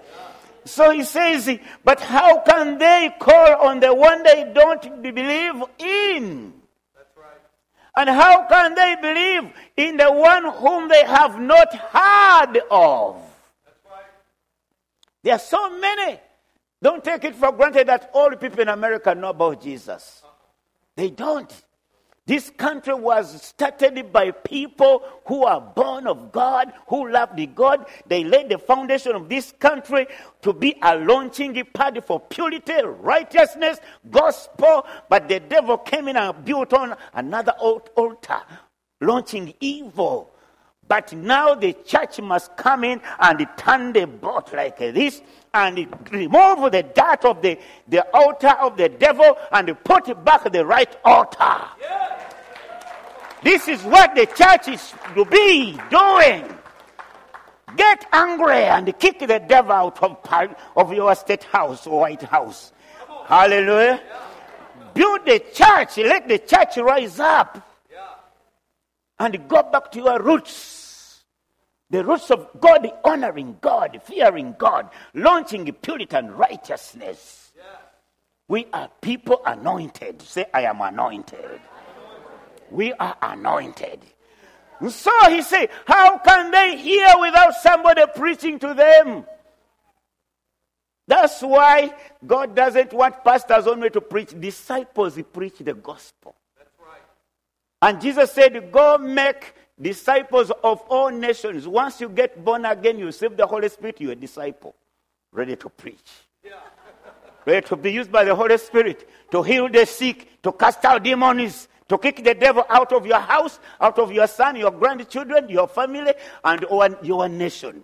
So 0.63 0.91
he 0.91 1.03
says, 1.03 1.49
but 1.83 1.99
how 1.99 2.39
can 2.39 2.77
they 2.77 3.13
call 3.19 3.67
on 3.67 3.81
the 3.81 3.93
one 3.93 4.23
they 4.23 4.49
don't 4.53 5.01
believe 5.01 5.61
in? 5.79 6.53
And 7.95 8.09
how 8.09 8.47
can 8.47 8.73
they 8.73 8.95
believe 9.01 9.53
in 9.75 9.97
the 9.97 10.11
one 10.11 10.51
whom 10.53 10.87
they 10.87 11.03
have 11.03 11.39
not 11.39 11.75
heard 11.75 12.57
of? 12.71 13.21
That's 13.65 13.77
right. 13.85 14.05
There 15.21 15.33
are 15.33 15.39
so 15.39 15.77
many. 15.77 16.19
Don't 16.81 17.03
take 17.03 17.25
it 17.25 17.35
for 17.35 17.51
granted 17.51 17.87
that 17.89 18.09
all 18.13 18.31
people 18.31 18.61
in 18.61 18.69
America 18.69 19.13
know 19.13 19.29
about 19.29 19.61
Jesus. 19.61 20.23
They 20.95 21.09
don't. 21.09 21.51
This 22.25 22.49
country 22.51 22.93
was 22.93 23.41
started 23.41 24.13
by 24.13 24.31
people 24.31 25.03
who 25.27 25.43
are 25.43 25.59
born 25.59 26.07
of 26.07 26.31
God, 26.31 26.71
who 26.87 27.09
love 27.11 27.35
the 27.35 27.47
God. 27.47 27.85
They 28.07 28.23
laid 28.23 28.47
the 28.47 28.57
foundation 28.57 29.13
of 29.13 29.27
this 29.27 29.51
country 29.59 30.07
to 30.41 30.53
be 30.53 30.77
a 30.81 30.95
launching 30.95 31.61
pad 31.73 32.01
for 32.05 32.21
purity, 32.21 32.81
righteousness, 32.81 33.79
gospel. 34.09 34.85
But 35.09 35.27
the 35.27 35.41
devil 35.41 35.77
came 35.77 36.07
in 36.07 36.15
and 36.15 36.45
built 36.45 36.71
on 36.71 36.95
another 37.13 37.51
altar, 37.59 38.41
launching 39.01 39.53
evil. 39.59 40.32
But 40.87 41.13
now 41.13 41.55
the 41.55 41.73
church 41.85 42.19
must 42.19 42.55
come 42.57 42.83
in 42.83 43.01
and 43.19 43.47
turn 43.57 43.93
the 43.93 44.05
boat 44.05 44.53
like 44.53 44.77
this 44.77 45.21
and 45.53 45.77
remove 46.11 46.71
the 46.71 46.83
dirt 46.83 47.25
of 47.25 47.41
the, 47.41 47.57
the 47.87 48.05
altar 48.15 48.55
of 48.59 48.75
the 48.77 48.89
devil 48.89 49.37
and 49.51 49.83
put 49.83 50.23
back 50.25 50.51
the 50.51 50.65
right 50.65 50.95
altar. 51.05 51.61
This 53.43 53.67
is 53.67 53.81
what 53.83 54.15
the 54.15 54.25
church 54.25 54.67
is 54.69 54.93
to 55.15 55.25
be 55.25 55.77
doing. 55.89 56.57
Get 57.75 58.05
angry 58.11 58.63
and 58.63 58.97
kick 58.99 59.19
the 59.19 59.39
devil 59.39 59.71
out 59.71 60.01
of, 60.03 60.17
of 60.75 60.93
your 60.93 61.15
state 61.15 61.43
house 61.43 61.87
or 61.87 62.01
White 62.01 62.21
House. 62.21 62.71
Hallelujah. 63.25 64.01
Build 64.93 65.25
the 65.25 65.39
church. 65.53 65.97
Let 65.97 66.27
the 66.27 66.39
church 66.39 66.77
rise 66.77 67.19
up. 67.19 67.72
And 69.19 69.47
go 69.47 69.63
back 69.63 69.91
to 69.91 69.99
your 69.99 70.21
roots 70.21 70.83
the 71.93 72.03
roots 72.03 72.31
of 72.31 72.47
God, 72.59 72.91
honoring 73.03 73.57
God, 73.61 74.01
fearing 74.03 74.55
God, 74.57 74.89
launching 75.13 75.71
Puritan 75.73 76.31
righteousness. 76.31 77.51
Yeah. 77.55 77.63
We 78.47 78.65
are 78.73 78.89
people 78.99 79.43
anointed. 79.45 80.23
Say, 80.23 80.47
I 80.51 80.63
am 80.63 80.81
anointed. 80.81 81.39
anointed. 81.39 81.61
We 82.71 82.93
are 82.93 83.15
anointed. 83.21 83.99
So 84.89 85.11
he 85.29 85.43
said, 85.43 85.69
How 85.85 86.17
can 86.17 86.49
they 86.49 86.77
hear 86.77 87.09
without 87.19 87.53
somebody 87.61 88.01
preaching 88.15 88.57
to 88.57 88.73
them? 88.73 89.25
That's 91.07 91.43
why 91.43 91.93
God 92.25 92.55
doesn't 92.55 92.91
want 92.91 93.23
pastors 93.23 93.67
only 93.67 93.91
to 93.91 94.01
preach, 94.01 94.33
disciples 94.39 95.19
preach 95.31 95.59
the 95.59 95.75
gospel. 95.75 96.35
And 97.83 97.99
Jesus 97.99 98.31
said, 98.31 98.71
Go 98.71 98.97
make 98.97 99.53
disciples 99.79 100.51
of 100.63 100.79
all 100.87 101.09
nations. 101.09 101.67
Once 101.67 101.99
you 101.99 102.07
get 102.07 102.41
born 102.41 102.63
again, 102.63 102.97
you 102.97 103.07
receive 103.07 103.35
the 103.35 103.45
Holy 103.45 103.67
Spirit, 103.67 103.99
you're 103.99 104.13
a 104.13 104.15
disciple, 104.15 104.73
ready 105.33 105.57
to 105.57 105.67
preach. 105.67 106.09
Yeah. 106.45 106.53
ready 107.45 107.67
to 107.67 107.75
be 107.75 107.91
used 107.91 108.09
by 108.09 108.23
the 108.23 108.33
Holy 108.33 108.57
Spirit 108.57 109.09
to 109.31 109.43
heal 109.43 109.67
the 109.67 109.85
sick, 109.85 110.41
to 110.43 110.53
cast 110.53 110.85
out 110.85 111.03
demons, 111.03 111.67
to 111.89 111.97
kick 111.97 112.23
the 112.23 112.33
devil 112.33 112.65
out 112.69 112.93
of 112.93 113.05
your 113.05 113.19
house, 113.19 113.59
out 113.81 113.99
of 113.99 114.13
your 114.13 114.27
son, 114.27 114.55
your 114.55 114.71
grandchildren, 114.71 115.49
your 115.49 115.67
family, 115.67 116.13
and 116.45 116.65
your 117.03 117.27
nation. 117.27 117.83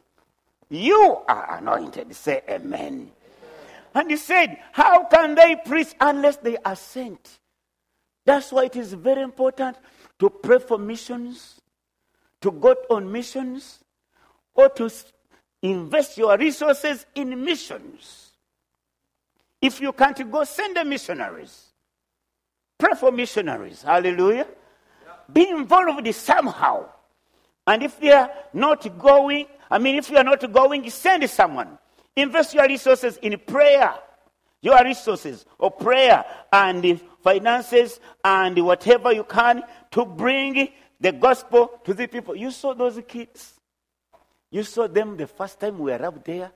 You 0.70 1.18
are 1.27 1.58
anointed. 1.58 2.15
Say 2.15 2.41
amen. 2.48 3.12
And 3.94 4.10
he 4.10 4.15
said, 4.15 4.60
How 4.72 5.03
can 5.03 5.36
they 5.36 5.58
preach 5.65 5.94
unless 6.00 6.38
they 6.38 6.56
are 6.56 6.77
sent? 6.77 7.38
That's 8.29 8.51
why 8.51 8.65
it 8.65 8.75
is 8.75 8.93
very 8.93 9.24
important 9.24 9.75
to 10.19 10.29
pray 10.29 10.59
for 10.59 10.77
missions, 10.77 11.59
to 12.41 12.51
go 12.51 12.75
on 12.91 13.12
missions 13.12 13.79
or 14.53 14.69
to 14.69 14.88
invest 15.63 16.15
your 16.15 16.38
resources 16.38 17.07
in 17.15 17.43
missions. 17.43 18.33
If 19.59 19.81
you 19.81 19.91
can't 19.93 20.31
go, 20.31 20.43
send 20.43 20.77
the 20.77 20.86
missionaries. 20.86 21.69
Pray 22.77 22.91
for 23.00 23.12
missionaries. 23.12 23.81
Hallelujah. 23.81 24.45
Be 25.33 25.50
involved 25.50 26.13
somehow. 26.13 26.86
And 27.65 27.81
if 27.81 28.00
they 28.00 28.12
are 28.12 28.29
not 28.53 29.00
going, 29.00 29.48
I 29.71 29.79
mean, 29.79 29.95
if 29.95 30.07
you 30.07 30.17
are 30.17 30.24
not 30.24 30.51
going, 30.53 30.88
send 30.91 31.27
someone. 31.31 31.79
Invest 32.15 32.53
your 32.53 32.67
resources 32.67 33.17
in 33.24 33.39
prayer. 33.39 33.95
Your 34.62 34.84
resources 34.84 35.46
of 35.60 35.78
prayer 35.80 36.25
and 36.51 37.00
finances 37.24 38.00
and 38.24 38.66
whatever 38.66 39.13
you 39.13 39.24
can 39.24 39.63
to 39.92 40.06
bring 40.06 40.70
the 41.00 41.12
gospel 41.13 41.80
to 41.86 41.94
the 41.94 42.08
people. 42.08 42.36
You 42.36 42.51
saw 42.51 42.74
those 42.74 43.00
kids. 43.08 43.54
You 44.51 44.63
saw 44.63 44.88
them 44.88 45.16
the 45.16 45.28
first 45.28 45.60
time 45.60 45.80
we 45.80 45.92
were 45.92 46.06
up 46.06 46.24
there. 46.25 46.51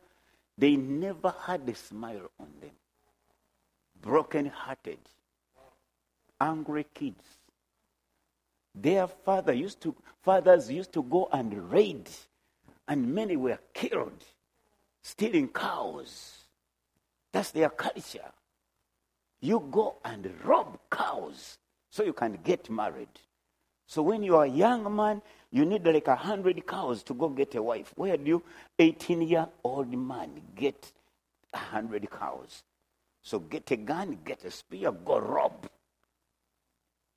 They 0.57 0.75
never 0.75 1.33
had 1.45 1.67
a 1.67 1.75
smile 1.75 2.29
on 2.39 2.47
them. 2.59 2.71
Broken 4.01 4.47
hearted, 4.47 4.99
angry 6.39 6.85
kids. 6.93 7.23
Their 8.75 9.07
father 9.07 9.53
used 9.53 9.81
to, 9.81 9.95
fathers 10.21 10.69
used 10.69 10.91
to 10.93 11.03
go 11.03 11.29
and 11.31 11.71
raid, 11.71 12.09
and 12.87 13.13
many 13.13 13.37
were 13.37 13.59
killed, 13.73 14.23
stealing 15.01 15.47
cows. 15.47 16.42
That's 17.33 17.51
their 17.51 17.69
culture. 17.69 18.31
You 19.41 19.67
go 19.71 19.97
and 20.05 20.31
rob 20.45 20.79
cows 20.89 21.57
so 21.89 22.03
you 22.03 22.13
can 22.13 22.39
get 22.43 22.69
married. 22.69 23.09
So 23.87 24.01
when 24.01 24.23
you 24.23 24.37
are 24.37 24.45
a 24.45 24.49
young 24.49 24.95
man, 24.95 25.21
you 25.51 25.65
need 25.65 25.85
like 25.85 26.07
a 26.07 26.15
hundred 26.15 26.65
cows 26.65 27.03
to 27.03 27.13
go 27.13 27.27
get 27.29 27.55
a 27.55 27.61
wife. 27.61 27.91
Where 27.95 28.15
do 28.15 28.23
you, 28.23 28.43
18 28.79 29.21
year 29.23 29.47
old 29.63 29.93
man, 29.93 30.41
get 30.55 30.91
a 31.53 31.57
hundred 31.57 32.09
cows? 32.09 32.63
So 33.21 33.39
get 33.39 33.69
a 33.71 33.77
gun, 33.77 34.19
get 34.23 34.45
a 34.45 34.51
spear, 34.51 34.91
go 34.91 35.19
rob. 35.19 35.67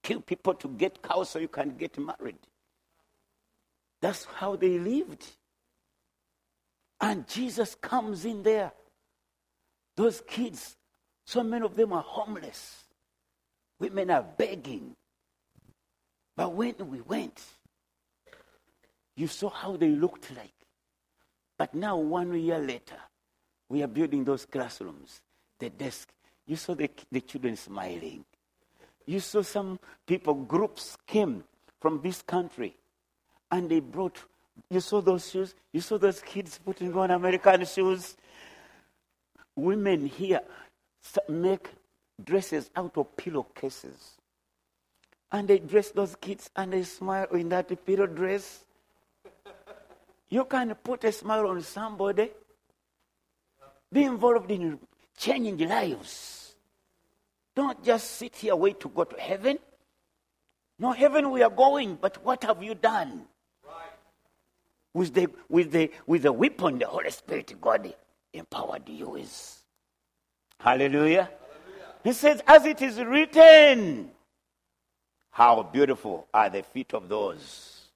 Kill 0.02 0.20
people 0.20 0.54
to 0.54 0.68
get 0.68 1.02
cows 1.02 1.30
so 1.30 1.38
you 1.38 1.48
can 1.48 1.76
get 1.76 1.98
married. 1.98 2.38
That's 4.00 4.24
how 4.24 4.56
they 4.56 4.78
lived. 4.78 5.24
And 7.00 7.26
Jesus 7.28 7.74
comes 7.74 8.24
in 8.24 8.42
there. 8.42 8.72
Those 9.96 10.20
kids, 10.26 10.76
so 11.26 11.42
many 11.42 11.64
of 11.64 11.74
them 11.74 11.92
are 11.92 12.02
homeless. 12.02 12.84
Women 13.80 14.10
are 14.10 14.22
begging. 14.22 14.94
But 16.36 16.52
when 16.52 16.74
we 16.88 17.00
went, 17.00 17.42
you 19.16 19.26
saw 19.26 19.48
how 19.48 19.76
they 19.76 19.88
looked 19.88 20.30
like. 20.36 20.52
But 21.58 21.74
now, 21.74 21.96
one 21.96 22.38
year 22.38 22.58
later, 22.58 22.98
we 23.68 23.82
are 23.82 23.86
building 23.86 24.24
those 24.24 24.44
classrooms, 24.44 25.22
the 25.58 25.70
desk. 25.70 26.10
You 26.46 26.56
saw 26.56 26.74
the, 26.74 26.90
the 27.10 27.20
children 27.22 27.56
smiling. 27.56 28.24
You 29.06 29.20
saw 29.20 29.42
some 29.42 29.80
people, 30.06 30.34
groups 30.34 30.96
came 31.06 31.44
from 31.80 32.00
this 32.02 32.22
country 32.22 32.76
and 33.50 33.68
they 33.68 33.80
brought, 33.80 34.18
you 34.70 34.80
saw 34.80 35.00
those 35.00 35.30
shoes, 35.30 35.54
you 35.72 35.80
saw 35.80 35.96
those 35.96 36.20
kids 36.20 36.60
putting 36.64 36.94
on 36.94 37.10
American 37.10 37.64
shoes. 37.64 38.16
Women 39.56 40.06
here 40.06 40.42
make 41.28 41.68
dresses 42.22 42.70
out 42.76 42.96
of 42.96 43.16
pillowcases. 43.16 44.16
And 45.32 45.48
they 45.48 45.58
dress 45.58 45.90
those 45.90 46.14
kids 46.16 46.50
and 46.54 46.72
they 46.72 46.82
smile 46.84 47.26
in 47.32 47.48
that 47.48 47.84
pillow 47.84 48.06
dress. 48.06 48.64
You 50.28 50.44
can 50.44 50.74
put 50.74 51.04
a 51.04 51.12
smile 51.12 51.48
on 51.48 51.62
somebody. 51.62 52.30
Be 53.92 54.04
involved 54.04 54.50
in 54.50 54.78
changing 55.16 55.68
lives. 55.68 56.54
Don't 57.54 57.82
just 57.82 58.10
sit 58.12 58.36
here 58.36 58.54
wait 58.54 58.78
to 58.80 58.88
go 58.88 59.04
to 59.04 59.18
heaven. 59.18 59.58
No, 60.78 60.92
heaven 60.92 61.30
we 61.30 61.42
are 61.42 61.50
going, 61.50 61.96
but 62.00 62.22
what 62.22 62.44
have 62.44 62.62
you 62.62 62.74
done? 62.74 63.22
Right. 63.64 63.74
With 64.92 65.14
the 65.14 65.28
with 65.48 65.70
the 65.72 65.90
with 66.06 66.22
the 66.22 66.32
weapon 66.32 66.78
the 66.78 66.86
Holy 66.86 67.10
Spirit 67.10 67.54
God 67.60 67.94
empowered 68.36 68.88
you 68.88 69.08
with. 69.10 69.62
Hallelujah. 70.58 71.30
He 72.04 72.12
says, 72.12 72.42
as 72.46 72.64
it 72.64 72.80
is 72.82 72.98
written, 73.00 74.10
how 75.30 75.62
beautiful 75.62 76.26
are 76.32 76.48
the 76.48 76.62
feet 76.62 76.94
of 76.94 77.08
those 77.08 77.88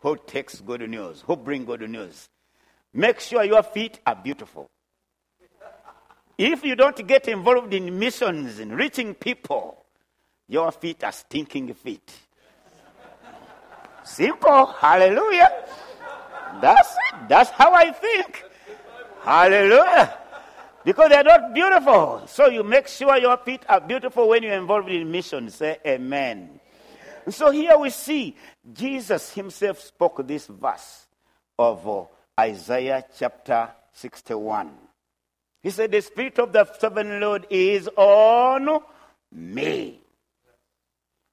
who 0.00 0.16
takes 0.26 0.60
good 0.60 0.88
news, 0.88 1.22
who 1.26 1.36
bring 1.36 1.64
good 1.64 1.88
news. 1.88 2.28
Make 2.92 3.20
sure 3.20 3.42
your 3.42 3.62
feet 3.62 3.98
are 4.06 4.14
beautiful. 4.14 4.70
If 6.36 6.64
you 6.64 6.76
don't 6.76 7.06
get 7.06 7.28
involved 7.28 7.72
in 7.72 7.98
missions 7.98 8.58
and 8.58 8.76
reaching 8.76 9.14
people, 9.14 9.84
your 10.48 10.70
feet 10.72 11.02
are 11.04 11.12
stinking 11.12 11.72
feet. 11.74 12.12
Simple. 14.04 14.66
Hallelujah. 14.66 15.50
That's 16.60 16.92
it. 16.92 17.28
That's 17.28 17.50
how 17.50 17.72
I 17.72 17.90
think. 17.90 18.44
Hallelujah. 19.24 20.18
Because 20.84 21.08
they're 21.08 21.24
not 21.24 21.54
beautiful. 21.54 22.22
So 22.26 22.48
you 22.48 22.62
make 22.62 22.88
sure 22.88 23.16
your 23.16 23.38
feet 23.38 23.62
are 23.68 23.80
beautiful 23.80 24.28
when 24.28 24.42
you're 24.42 24.52
involved 24.52 24.90
in 24.90 25.10
missions. 25.10 25.54
Say 25.54 25.78
amen. 25.86 26.60
So 27.30 27.50
here 27.50 27.78
we 27.78 27.88
see 27.88 28.36
Jesus 28.70 29.32
himself 29.32 29.80
spoke 29.80 30.26
this 30.26 30.46
verse 30.46 31.06
of 31.58 31.88
uh, 31.88 32.04
Isaiah 32.38 33.02
chapter 33.16 33.70
61. 33.94 34.72
He 35.62 35.70
said, 35.70 35.90
The 35.90 36.02
Spirit 36.02 36.38
of 36.38 36.52
the 36.52 36.70
sovereign 36.78 37.18
Lord 37.18 37.46
is 37.48 37.88
on 37.96 38.82
me. 39.32 40.00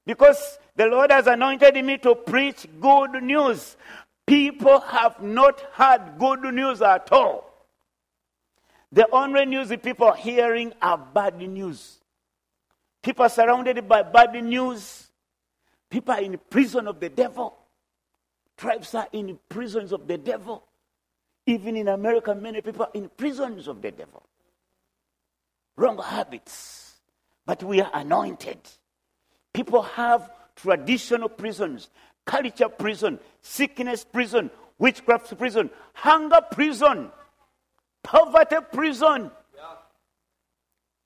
Because 0.06 0.58
the 0.74 0.86
Lord 0.86 1.12
has 1.12 1.26
anointed 1.26 1.74
me 1.84 1.98
to 1.98 2.14
preach 2.14 2.66
good 2.80 3.22
news. 3.22 3.76
People 4.26 4.80
have 4.80 5.22
not 5.22 5.60
heard 5.72 6.14
good 6.18 6.42
news 6.54 6.80
at 6.80 7.12
all. 7.12 7.51
The 8.92 9.08
only 9.10 9.46
news 9.46 9.70
the 9.70 9.78
people 9.78 10.08
are 10.08 10.16
hearing 10.16 10.74
are 10.82 10.98
bad 10.98 11.38
news. 11.38 11.98
People 13.02 13.24
are 13.24 13.30
surrounded 13.30 13.88
by 13.88 14.02
bad 14.02 14.34
news. 14.44 15.08
People 15.88 16.14
are 16.14 16.20
in 16.20 16.38
prison 16.50 16.86
of 16.86 17.00
the 17.00 17.08
devil. 17.08 17.56
Tribes 18.56 18.94
are 18.94 19.08
in 19.12 19.38
prisons 19.48 19.92
of 19.92 20.06
the 20.06 20.18
devil. 20.18 20.62
Even 21.46 21.76
in 21.76 21.88
America, 21.88 22.34
many 22.34 22.60
people 22.60 22.84
are 22.84 22.90
in 22.94 23.10
prisons 23.16 23.66
of 23.66 23.80
the 23.80 23.90
devil. 23.90 24.22
Wrong 25.76 25.98
habits. 25.98 26.94
But 27.46 27.62
we 27.62 27.80
are 27.80 27.90
anointed. 27.94 28.58
People 29.52 29.82
have 29.82 30.30
traditional 30.54 31.28
prisons, 31.28 31.88
culture 32.24 32.68
prison, 32.68 33.18
sickness 33.40 34.04
prison, 34.04 34.50
witchcraft 34.78 35.36
prison, 35.36 35.70
hunger 35.94 36.40
prison, 36.52 37.10
poverty 38.02 38.56
prison. 38.72 39.30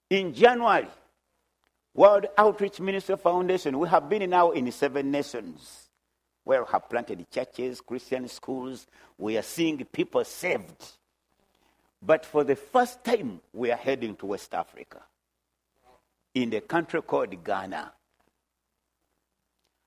In 0.08 0.32
January, 0.32 0.86
World 1.94 2.26
Outreach 2.38 2.78
Ministry 2.78 3.16
Foundation, 3.16 3.78
we 3.78 3.88
have 3.88 4.08
been 4.08 4.28
now 4.30 4.52
in 4.52 4.70
seven 4.70 5.10
nations 5.10 5.88
where 6.44 6.62
we 6.62 6.68
have 6.70 6.88
planted 6.88 7.28
churches, 7.30 7.80
Christian 7.80 8.28
schools. 8.28 8.86
We 9.18 9.36
are 9.36 9.42
seeing 9.42 9.84
people 9.86 10.24
saved. 10.24 10.92
But 12.00 12.24
for 12.24 12.44
the 12.44 12.54
first 12.54 13.02
time, 13.02 13.40
we 13.52 13.72
are 13.72 13.76
heading 13.76 14.14
to 14.16 14.26
West 14.26 14.54
Africa 14.54 15.02
in 16.34 16.50
the 16.50 16.60
country 16.60 17.02
called 17.02 17.42
Ghana. 17.42 17.92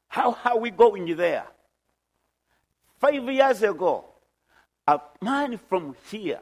How 0.09 0.35
are 0.43 0.57
we 0.57 0.71
going 0.71 1.15
there? 1.15 1.45
Five 2.99 3.23
years 3.31 3.61
ago, 3.63 4.05
a 4.87 4.99
man 5.21 5.57
from 5.69 5.95
here 6.09 6.41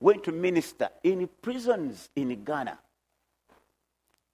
went 0.00 0.24
to 0.24 0.32
minister 0.32 0.88
in 1.04 1.28
prisons 1.42 2.08
in 2.16 2.42
Ghana. 2.42 2.78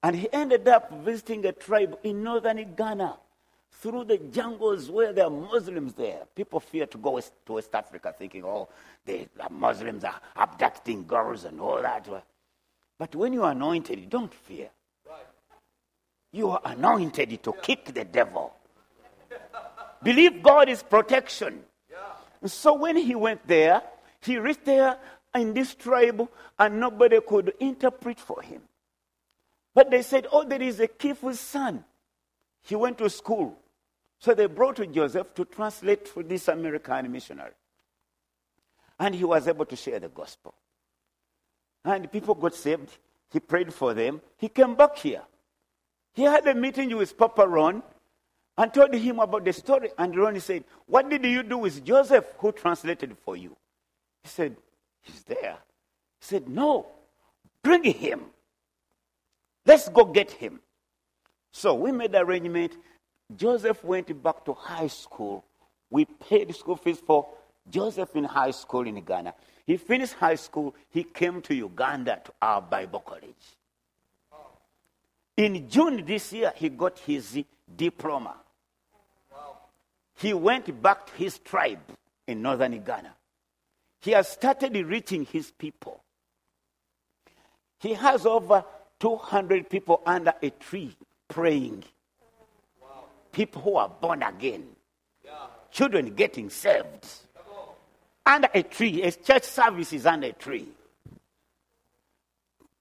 And 0.01 0.15
he 0.15 0.31
ended 0.31 0.67
up 0.67 0.91
visiting 1.03 1.45
a 1.45 1.51
tribe 1.51 1.99
in 2.03 2.23
northern 2.23 2.75
Ghana 2.75 3.17
through 3.71 4.05
the 4.05 4.17
jungles 4.17 4.89
where 4.89 5.11
there 5.11 5.25
are 5.25 5.29
Muslims 5.29 5.93
there. 5.93 6.21
People 6.33 6.59
fear 6.59 6.85
to 6.87 6.97
go 6.97 7.11
west, 7.11 7.33
to 7.45 7.53
West 7.53 7.73
Africa 7.75 8.13
thinking, 8.17 8.43
oh, 8.45 8.69
the 9.05 9.27
Muslims 9.51 10.03
are 10.03 10.19
abducting 10.35 11.05
girls 11.05 11.43
and 11.43 11.59
all 11.59 11.81
that. 11.81 12.07
But 12.97 13.15
when 13.15 13.33
you 13.33 13.43
are 13.43 13.51
anointed, 13.51 14.09
don't 14.09 14.33
fear. 14.33 14.69
You 16.31 16.49
are 16.51 16.61
anointed 16.65 17.43
to 17.43 17.53
kick 17.61 17.93
the 17.93 18.05
devil. 18.05 18.53
Believe 20.01 20.41
God 20.41 20.69
is 20.69 20.83
protection. 20.83 21.63
So 22.45 22.73
when 22.75 22.95
he 22.95 23.15
went 23.15 23.47
there, 23.47 23.81
he 24.21 24.37
reached 24.37 24.65
there 24.65 24.97
in 25.35 25.53
this 25.53 25.75
tribe 25.75 26.27
and 26.57 26.79
nobody 26.79 27.19
could 27.21 27.53
interpret 27.59 28.19
for 28.19 28.41
him. 28.41 28.61
But 29.73 29.91
they 29.91 30.01
said, 30.01 30.27
oh, 30.31 30.43
there 30.43 30.61
is 30.61 30.79
a 30.79 30.87
Kifu's 30.87 31.39
son. 31.39 31.83
He 32.63 32.75
went 32.75 32.97
to 32.97 33.09
school. 33.09 33.57
So 34.19 34.33
they 34.33 34.47
brought 34.47 34.79
Joseph 34.91 35.33
to 35.35 35.45
translate 35.45 36.07
for 36.07 36.23
this 36.23 36.47
American 36.47 37.11
missionary. 37.11 37.53
And 38.99 39.13
he 39.13 39.23
was 39.23 39.47
able 39.47 39.65
to 39.65 39.75
share 39.75 39.99
the 39.99 40.09
gospel. 40.09 40.55
And 41.85 42.11
people 42.11 42.33
got 42.33 42.55
saved. 42.55 42.97
He 43.31 43.39
prayed 43.39 43.73
for 43.73 43.93
them. 43.93 44.21
He 44.37 44.49
came 44.49 44.75
back 44.75 44.97
here. 44.97 45.21
He 46.13 46.23
had 46.23 46.47
a 46.47 46.55
meeting 46.55 46.95
with 46.97 47.15
Papa 47.15 47.47
Ron 47.47 47.83
and 48.57 48.73
told 48.73 48.93
him 48.95 49.19
about 49.19 49.45
the 49.45 49.53
story. 49.53 49.91
And 49.97 50.17
Ron 50.17 50.39
said, 50.39 50.63
What 50.87 51.09
did 51.09 51.23
you 51.23 51.43
do 51.43 51.59
with 51.59 51.85
Joseph 51.85 52.25
who 52.39 52.51
translated 52.51 53.15
for 53.23 53.37
you? 53.37 53.55
He 54.23 54.29
said, 54.29 54.55
He's 55.07 55.23
there. 55.23 55.57
He 56.19 56.25
said, 56.25 56.47
No, 56.47 56.85
bring 57.63 57.83
him. 57.83 58.21
Let's 59.65 59.89
go 59.89 60.05
get 60.05 60.31
him. 60.31 60.59
So 61.51 61.73
we 61.73 61.91
made 61.91 62.13
arrangement. 62.15 62.73
Joseph 63.35 63.83
went 63.83 64.21
back 64.21 64.45
to 64.45 64.53
high 64.53 64.87
school. 64.87 65.43
We 65.89 66.05
paid 66.05 66.55
school 66.55 66.75
fees 66.75 66.99
for 67.05 67.27
Joseph 67.69 68.15
in 68.15 68.23
high 68.23 68.51
school 68.51 68.87
in 68.87 69.01
Ghana. 69.03 69.33
He 69.65 69.77
finished 69.77 70.13
high 70.13 70.35
school. 70.35 70.75
He 70.89 71.03
came 71.03 71.41
to 71.41 71.55
Uganda 71.55 72.21
to 72.23 72.33
our 72.41 72.61
Bible 72.61 73.01
college. 73.01 73.33
In 75.35 75.69
June 75.69 76.03
this 76.05 76.31
year, 76.33 76.53
he 76.55 76.69
got 76.69 76.97
his 76.99 77.43
diploma. 77.75 78.35
He 80.15 80.33
went 80.33 80.81
back 80.81 81.07
to 81.07 81.13
his 81.13 81.37
tribe 81.39 81.79
in 82.25 82.41
northern 82.41 82.83
Ghana. 82.83 83.13
He 84.07 84.13
has 84.13 84.29
started 84.29 84.73
reaching 84.73 85.25
his 85.25 85.51
people. 85.51 86.01
He 87.81 87.93
has 87.93 88.25
over 88.25 88.63
200 89.01 89.69
people 89.69 90.01
under 90.05 90.33
a 90.41 90.49
tree 90.49 90.95
praying. 91.27 91.83
People 93.33 93.61
who 93.63 93.75
are 93.75 93.89
born 93.89 94.23
again. 94.23 94.65
Children 95.71 96.15
getting 96.15 96.49
saved. 96.49 97.05
Under 98.25 98.47
a 98.53 98.63
tree. 98.63 99.03
A 99.03 99.11
church 99.11 99.43
service 99.43 99.91
is 99.91 100.05
under 100.05 100.27
a 100.27 100.31
tree. 100.31 100.69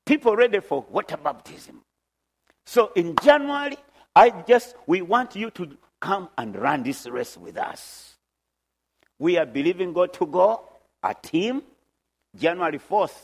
People 0.04 0.36
ready 0.36 0.60
for 0.60 0.86
water 0.88 1.16
baptism. 1.16 1.82
So 2.66 2.92
in 2.94 3.16
January, 3.20 3.78
I 4.14 4.30
just, 4.46 4.76
we 4.86 5.02
want 5.02 5.34
you 5.34 5.50
to 5.50 5.76
come 6.00 6.28
and 6.38 6.54
run 6.54 6.84
this 6.84 7.04
race 7.08 7.36
with 7.36 7.58
us. 7.58 8.14
We 9.18 9.38
are 9.38 9.46
believing 9.46 9.92
God 9.92 10.12
to 10.12 10.26
go, 10.26 10.62
a 11.02 11.14
team. 11.14 11.62
January 12.34 12.78
4th, 12.78 13.16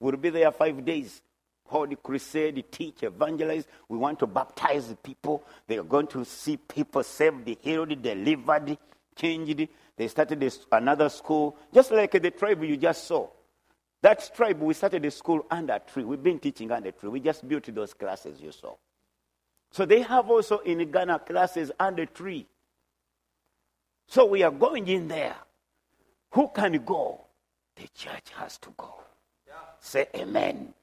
we'll 0.00 0.16
be 0.16 0.30
there 0.30 0.50
five 0.50 0.84
days. 0.84 1.20
Hold 1.66 2.02
crusade, 2.02 2.64
teach, 2.70 3.02
evangelize. 3.02 3.66
We 3.88 3.98
want 3.98 4.18
to 4.20 4.26
baptize 4.26 4.88
the 4.88 4.96
people. 4.96 5.42
They 5.66 5.78
are 5.78 5.82
going 5.82 6.06
to 6.08 6.24
see 6.24 6.56
people 6.56 7.02
saved, 7.02 7.48
healed, 7.62 8.02
delivered, 8.02 8.76
changed. 9.16 9.68
They 9.96 10.08
started 10.08 10.40
this, 10.40 10.66
another 10.70 11.08
school, 11.08 11.56
just 11.72 11.90
like 11.90 12.12
the 12.12 12.30
tribe 12.30 12.62
you 12.64 12.76
just 12.76 13.04
saw. 13.04 13.28
That 14.02 14.30
tribe, 14.34 14.60
we 14.60 14.74
started 14.74 15.04
a 15.06 15.10
school 15.10 15.46
under 15.50 15.74
a 15.74 15.78
tree. 15.78 16.04
We've 16.04 16.22
been 16.22 16.38
teaching 16.38 16.70
under 16.70 16.90
a 16.90 16.92
tree. 16.92 17.08
We 17.08 17.20
just 17.20 17.48
built 17.48 17.74
those 17.74 17.94
classes 17.94 18.40
you 18.40 18.52
saw. 18.52 18.74
So 19.70 19.86
they 19.86 20.02
have 20.02 20.28
also 20.28 20.58
in 20.58 20.90
Ghana 20.90 21.20
classes 21.20 21.72
under 21.80 22.04
tree. 22.04 22.46
So 24.06 24.26
we 24.26 24.42
are 24.42 24.50
going 24.50 24.86
in 24.88 25.08
there. 25.08 25.36
Who 26.34 26.48
can 26.48 26.84
go? 26.84 27.20
The 27.76 27.88
church 27.94 28.30
has 28.36 28.58
to 28.58 28.72
go. 28.76 28.94
Yeah. 29.46 29.54
Say 29.80 30.08
amen. 30.16 30.74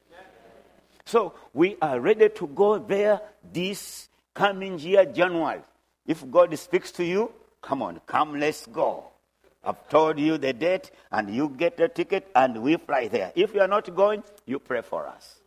So 1.06 1.34
we 1.54 1.76
are 1.82 2.00
ready 2.00 2.30
to 2.30 2.48
go 2.48 2.78
there 2.80 3.20
this 3.52 4.08
coming 4.34 4.80
year, 4.80 5.06
January. 5.06 5.62
If 6.08 6.30
God 6.32 6.58
speaks 6.58 6.92
to 6.94 7.04
you, 7.04 7.34
come 7.62 7.82
on, 7.82 8.00
come, 8.06 8.40
let's 8.40 8.66
go. 8.66 9.08
I've 9.64 9.90
told 9.90 10.20
you 10.20 10.38
the 10.38 10.54
date, 10.54 10.90
and 11.12 11.36
you 11.36 11.50
get 11.50 11.80
a 11.80 11.88
ticket, 11.88 12.32
and 12.34 12.64
we 12.64 12.78
fly 12.78 13.10
there. 13.10 13.32
If 13.36 13.54
you 13.54 13.62
are 13.62 13.68
not 13.68 13.94
going, 13.94 14.24
you 14.46 14.58
pray 14.58 14.82
for 14.82 15.06
us. 15.06 15.42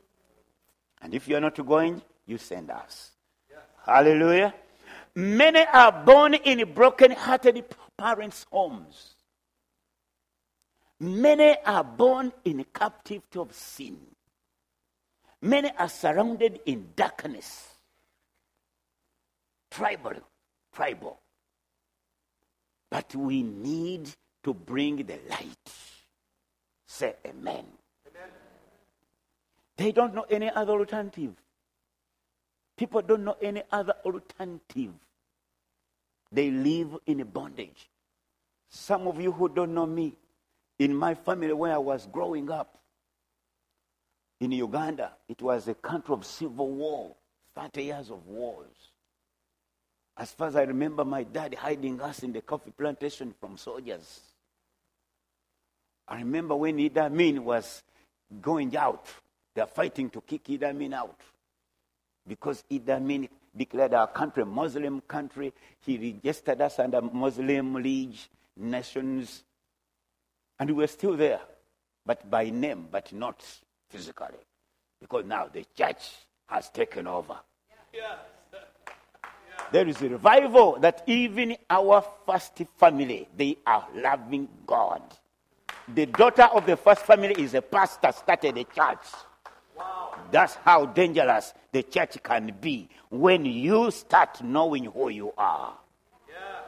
And 1.01 1.15
if 1.15 1.27
you 1.27 1.37
are 1.37 1.41
not 1.41 1.67
going, 1.67 2.03
you 2.27 2.39
send 2.39 2.71
us. 2.71 3.11
Hallelujah. 3.85 4.55
Many 5.15 5.65
are 5.73 5.93
born 6.05 6.35
in 6.35 6.73
broken 6.75 7.11
hearted 7.11 7.65
parents' 7.97 8.47
homes. 8.51 9.14
Many 11.01 11.57
are 11.65 11.85
born 11.85 12.33
in 12.45 12.65
captivity 12.73 13.39
of 13.39 13.53
sin. 13.53 13.99
Many 15.43 15.71
are 15.79 15.89
surrounded 15.89 16.61
in 16.65 16.91
darkness. 16.97 17.69
Tribal, 19.71 20.15
tribal. 20.73 21.19
But 22.91 23.15
we 23.15 23.43
need 23.43 24.09
to 24.45 24.55
bring 24.55 24.97
the 24.97 25.19
light. 25.29 25.73
Say 26.87 27.15
amen. 27.27 27.65
amen. 28.07 28.31
They 29.77 29.91
don't 29.91 30.15
know 30.15 30.27
any 30.31 30.49
other 30.51 30.75
alternative. 30.75 31.35
People 32.77 33.03
don't 33.03 33.25
know 33.25 33.37
any 33.43 33.63
other 33.71 33.95
alternative. 34.05 34.93
They 36.31 36.51
live 36.51 36.97
in 37.07 37.21
a 37.21 37.25
bondage. 37.25 37.91
Some 38.69 39.07
of 39.07 39.21
you 39.21 39.31
who 39.31 39.49
don't 39.49 39.75
know 39.75 39.87
me, 39.87 40.15
in 40.79 40.95
my 40.95 41.15
family 41.15 41.53
where 41.53 41.75
I 41.75 41.79
was 41.79 42.07
growing 42.07 42.51
up, 42.51 42.79
in 44.41 44.53
Uganda, 44.53 45.13
it 45.29 45.41
was 45.41 45.69
a 45.69 45.75
country 45.75 46.15
of 46.15 46.27
civil 46.27 46.71
war, 46.71 47.15
30 47.55 47.83
years 47.85 48.11
of 48.11 48.27
wars. 48.27 48.75
As 50.17 50.31
far 50.33 50.49
as 50.49 50.57
I 50.57 50.63
remember, 50.63 51.05
my 51.05 51.23
dad 51.23 51.55
hiding 51.55 52.01
us 52.01 52.23
in 52.23 52.33
the 52.33 52.41
coffee 52.41 52.73
plantation 52.77 53.35
from 53.41 53.57
soldiers. 53.57 54.21
I 56.07 56.19
remember 56.19 56.55
when 56.55 56.77
Idi 56.77 56.99
Amin 56.99 57.45
was 57.45 57.83
going 58.41 58.77
out, 58.77 59.09
they're 59.55 59.67
fighting 59.67 60.11
to 60.11 60.21
kick 60.21 60.45
Idi 60.45 60.65
Amin 60.65 60.95
out 60.95 61.19
because 62.27 62.65
Idi 62.71 62.91
Amin 62.91 63.29
declared 63.57 63.95
our 63.95 64.07
country 64.09 64.43
a 64.43 64.47
Muslim 64.47 65.01
country. 65.03 65.53
He 65.81 65.97
registered 65.97 66.61
us 66.61 66.79
under 66.79 67.01
Muslim 67.01 67.75
League 67.75 68.17
nations. 68.57 69.45
And 70.59 70.71
we 70.71 70.77
were 70.77 70.87
still 70.87 71.17
there, 71.17 71.41
but 72.07 72.31
by 72.31 72.51
name, 72.51 72.89
but 72.91 73.13
not 73.13 73.45
physically. 73.89 74.39
Because 75.01 75.25
now 75.25 75.49
the 75.53 75.65
church 75.77 76.11
has 76.47 76.71
taken 76.71 77.07
over. 77.07 77.37
There 79.73 79.89
is 79.89 80.01
a 80.03 80.09
revival 80.09 80.79
that 80.81 81.03
even 81.07 81.57
our 81.69 82.05
first 82.27 82.63
family, 82.77 83.29
they 83.37 83.59
are 83.67 83.87
loving 83.95 84.49
God. 84.67 85.03
The 85.93 86.07
daughter 86.07 86.45
of 86.45 86.67
the 86.67 86.77
first 86.77 87.03
family 87.03 87.35
is 87.39 87.55
a 87.55 87.63
pastor, 87.63 88.13
started 88.13 88.57
a 88.57 88.65
church. 88.65 89.07
That's 90.31 90.55
how 90.57 90.87
dangerous 90.87 91.53
the 91.73 91.83
church 91.83 92.23
can 92.23 92.57
be 92.61 92.89
when 93.11 93.45
you 93.45 93.91
start 93.91 94.43
knowing 94.43 94.85
who 94.85 95.09
you 95.09 95.33
are. 95.37 95.75
Yeah. 96.29 96.61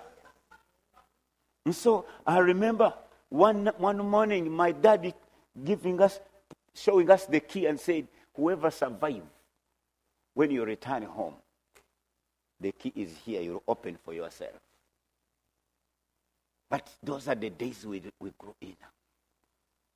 And 1.64 1.74
so 1.74 2.06
I 2.26 2.38
remember 2.38 2.92
one, 3.28 3.70
one 3.78 3.98
morning 3.98 4.50
my 4.50 4.72
daddy 4.72 5.14
giving 5.64 6.00
us, 6.00 6.20
showing 6.74 7.10
us 7.10 7.26
the 7.26 7.40
key 7.40 7.66
and 7.66 7.78
said, 7.78 8.06
Whoever 8.34 8.70
survive 8.70 9.22
when 10.34 10.50
you 10.50 10.64
return 10.64 11.02
home, 11.04 11.34
the 12.60 12.72
key 12.72 12.92
is 12.94 13.10
here. 13.24 13.40
You 13.40 13.62
open 13.66 13.96
for 14.04 14.12
yourself. 14.12 14.52
But 16.68 16.88
those 17.02 17.28
are 17.28 17.34
the 17.34 17.50
days 17.50 17.86
we, 17.86 18.02
we 18.20 18.30
grow 18.36 18.54
in. 18.60 18.76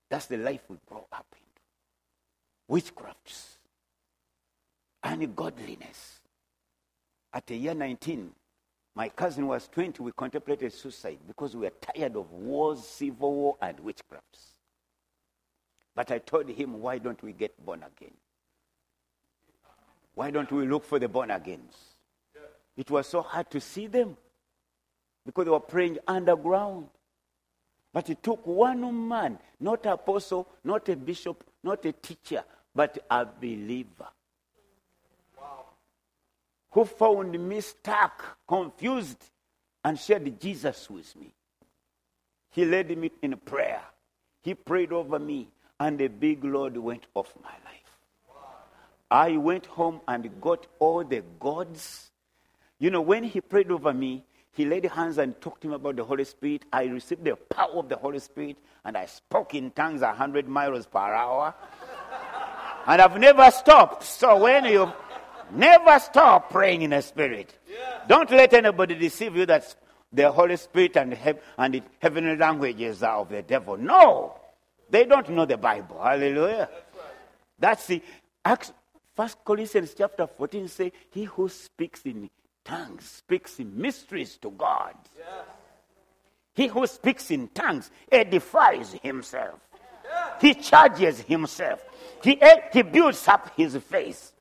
That's 0.09 0.27
the 0.27 0.39
life 0.39 0.63
we 0.69 0.77
grow 0.89 1.07
up 1.13 1.27
in 1.33 1.41
witchcrafts, 2.71 3.59
ungodliness. 5.03 6.21
At 7.33 7.47
the 7.47 7.57
year 7.57 7.75
19, 7.75 8.31
my 8.95 9.09
cousin 9.09 9.47
was 9.47 9.69
20, 9.69 10.03
we 10.03 10.13
contemplated 10.13 10.73
suicide 10.73 11.19
because 11.27 11.55
we 11.55 11.63
were 11.63 11.73
tired 11.81 12.17
of 12.17 12.31
wars, 12.33 12.85
civil 12.85 13.33
war, 13.33 13.57
and 13.63 13.79
witchcrafts. 13.79 14.57
But 15.95 16.11
I 16.11 16.19
told 16.19 16.49
him, 16.49 16.81
why 16.81 16.99
don't 16.99 17.23
we 17.23 17.33
get 17.33 17.65
born 17.65 17.85
again? 17.85 18.15
Why 20.15 20.31
don't 20.31 20.51
we 20.51 20.67
look 20.67 20.85
for 20.85 20.99
the 20.99 21.09
born 21.09 21.31
agains? 21.31 21.75
It 22.77 22.91
was 22.91 23.07
so 23.07 23.23
hard 23.23 23.51
to 23.51 23.61
see 23.61 23.87
them 23.87 24.17
because 25.25 25.45
they 25.45 25.51
were 25.51 25.61
praying 25.61 25.99
underground. 26.07 26.89
But 27.93 28.09
it 28.11 28.23
took 28.23 28.47
one 28.47 29.09
man, 29.09 29.39
not 29.59 29.85
apostle, 29.87 30.49
not 30.65 30.89
a 30.89 30.97
bishop, 30.97 31.45
not 31.63 31.85
a 31.85 31.93
teacher, 31.93 32.45
but 32.75 32.99
a 33.11 33.25
believer. 33.27 34.09
Who 36.73 36.85
found 36.85 37.33
me 37.49 37.61
stuck, 37.61 38.39
confused, 38.47 39.23
and 39.85 39.99
shared 39.99 40.41
Jesus 40.41 40.89
with 40.89 41.15
me. 41.17 41.33
He 42.51 42.65
led 42.65 42.97
me 42.97 43.11
in 43.23 43.37
prayer. 43.39 43.83
He 44.43 44.55
prayed 44.55 44.93
over 44.93 45.19
me, 45.19 45.49
and 45.79 45.99
the 45.99 46.09
big 46.09 46.45
load 46.45 46.77
went 46.77 47.07
off 47.15 47.33
my 47.43 47.51
life. 47.51 47.81
I 49.11 49.37
went 49.37 49.67
home 49.67 50.01
and 50.07 50.41
got 50.41 50.67
all 50.79 51.05
the 51.05 51.23
gods. 51.41 52.11
You 52.79 52.91
know, 52.91 53.01
when 53.01 53.25
he 53.25 53.41
prayed 53.41 53.71
over 53.71 53.93
me, 53.93 54.25
he 54.53 54.65
laid 54.65 54.85
hands 54.85 55.19
and 55.19 55.41
talked 55.41 55.63
to 55.63 55.69
him 55.69 55.75
about 55.75 55.97
the 55.97 56.05
Holy 56.05 56.25
Spirit. 56.25 56.65
I 56.73 56.85
received 56.85 57.25
the 57.25 57.37
power 57.37 57.77
of 57.77 57.89
the 57.89 57.97
Holy 57.97 58.19
Spirit 58.19 58.57
and 58.85 58.97
I 58.97 59.07
spoke 59.07 59.55
in 59.55 59.71
tongues 59.71 60.01
100 60.01 60.49
miles 60.49 60.87
per 60.87 60.99
hour. 60.99 61.55
and 62.87 63.01
I've 63.01 63.19
never 63.19 63.51
stopped. 63.51 64.05
So 64.05 64.37
when 64.39 64.65
you 64.65 64.93
never 65.53 65.99
stop 65.99 66.51
praying 66.51 66.83
in 66.83 66.91
the 66.91 67.01
Spirit, 67.03 67.53
don't 68.07 68.31
let 68.31 68.53
anybody 68.55 68.95
deceive 68.95 69.37
you 69.37 69.47
that 69.47 69.75
the 70.13 70.31
Holy 70.31 70.57
Spirit 70.57 70.97
and, 70.97 71.15
he- 71.15 71.33
and 71.59 71.75
the 71.75 71.83
heavenly 72.01 72.37
languages 72.37 73.03
are 73.03 73.19
of 73.19 73.29
the 73.29 73.43
devil. 73.43 73.77
No, 73.77 74.35
they 74.89 75.05
don't 75.05 75.29
know 75.31 75.45
the 75.47 75.57
Bible. 75.57 76.01
Hallelujah. 76.03 76.69
That's 77.59 77.87
the 77.87 78.03
Acts, 78.45 78.73
First 79.15 79.39
Corinthians 79.45 79.95
chapter 79.97 80.27
14 80.27 80.69
say, 80.69 80.93
He 81.11 81.25
who 81.25 81.49
speaks 81.49 82.03
in 82.05 82.31
tongues 82.65 83.05
speaks 83.05 83.59
in 83.61 83.81
mysteries 83.81 84.39
to 84.39 84.51
God. 84.51 84.95
He 86.55 86.67
who 86.67 86.87
speaks 86.87 87.31
in 87.31 87.49
tongues 87.49 87.91
edifies 88.11 88.93
himself. 89.03 89.61
He 90.41 90.55
charges 90.55 91.21
himself. 91.21 91.81
He, 92.25 92.41
he 92.73 92.83
builds 92.83 93.27
up 93.29 93.53
his 93.57 93.77
face. 93.77 94.33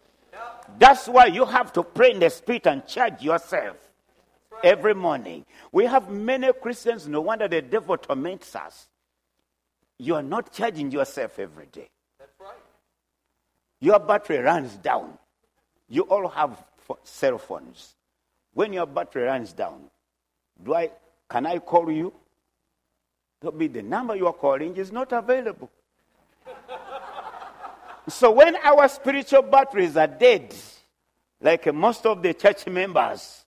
That's 0.77 1.07
why 1.07 1.27
you 1.27 1.45
have 1.45 1.73
to 1.73 1.83
pray 1.83 2.11
in 2.11 2.19
the 2.19 2.29
spirit 2.29 2.67
and 2.67 2.85
charge 2.85 3.21
yourself 3.21 3.77
every 4.63 4.93
morning. 4.93 5.45
We 5.71 5.85
have 5.85 6.09
many 6.09 6.51
Christians, 6.53 7.07
no 7.07 7.21
wonder 7.21 7.47
the 7.47 7.61
devil 7.61 7.97
torments 7.97 8.55
us. 8.55 8.87
You 9.97 10.15
are 10.15 10.23
not 10.23 10.53
charging 10.53 10.91
yourself 10.91 11.39
every 11.39 11.67
day. 11.67 11.89
Your 13.81 13.99
battery 13.99 14.39
runs 14.39 14.75
down. 14.75 15.17
You 15.89 16.03
all 16.03 16.27
have 16.27 16.63
cell 17.03 17.37
phones. 17.37 17.95
When 18.53 18.73
your 18.73 18.85
battery 18.85 19.23
runs 19.23 19.53
down, 19.53 19.89
do 20.63 20.73
I 20.73 20.91
can 21.29 21.45
I 21.45 21.59
call 21.59 21.91
you? 21.91 22.13
There'll 23.39 23.57
be 23.57 23.67
the 23.67 23.81
number 23.81 24.15
you 24.15 24.27
are 24.27 24.33
calling 24.33 24.75
is 24.75 24.91
not 24.91 25.11
available. 25.11 25.69
So 28.11 28.31
when 28.31 28.55
our 28.57 28.87
spiritual 28.87 29.41
batteries 29.41 29.97
are 29.97 30.07
dead, 30.07 30.53
like 31.41 31.73
most 31.73 32.05
of 32.05 32.21
the 32.21 32.33
church 32.33 32.67
members, 32.67 33.45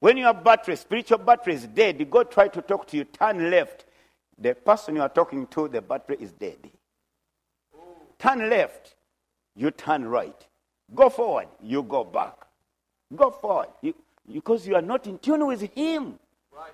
when 0.00 0.16
your 0.16 0.34
battery, 0.34 0.76
spiritual 0.76 1.18
battery 1.18 1.54
is 1.54 1.66
dead, 1.66 1.98
God 1.98 2.10
go 2.10 2.22
try 2.24 2.48
to 2.48 2.62
talk 2.62 2.86
to 2.88 2.96
you, 2.96 3.04
turn 3.04 3.50
left. 3.50 3.84
The 4.38 4.54
person 4.54 4.94
you 4.96 5.02
are 5.02 5.08
talking 5.08 5.46
to, 5.48 5.68
the 5.68 5.82
battery 5.82 6.16
is 6.20 6.32
dead. 6.32 6.70
Turn 8.18 8.48
left, 8.48 8.94
you 9.56 9.70
turn 9.70 10.06
right. 10.06 10.46
Go 10.94 11.08
forward, 11.10 11.48
you 11.62 11.82
go 11.82 12.04
back. 12.04 12.34
Go 13.14 13.30
forward, 13.30 13.68
you, 13.82 13.94
because 14.32 14.66
you 14.66 14.74
are 14.74 14.82
not 14.82 15.06
in 15.06 15.18
tune 15.18 15.46
with 15.46 15.62
Him. 15.74 16.18
Right. 16.54 16.72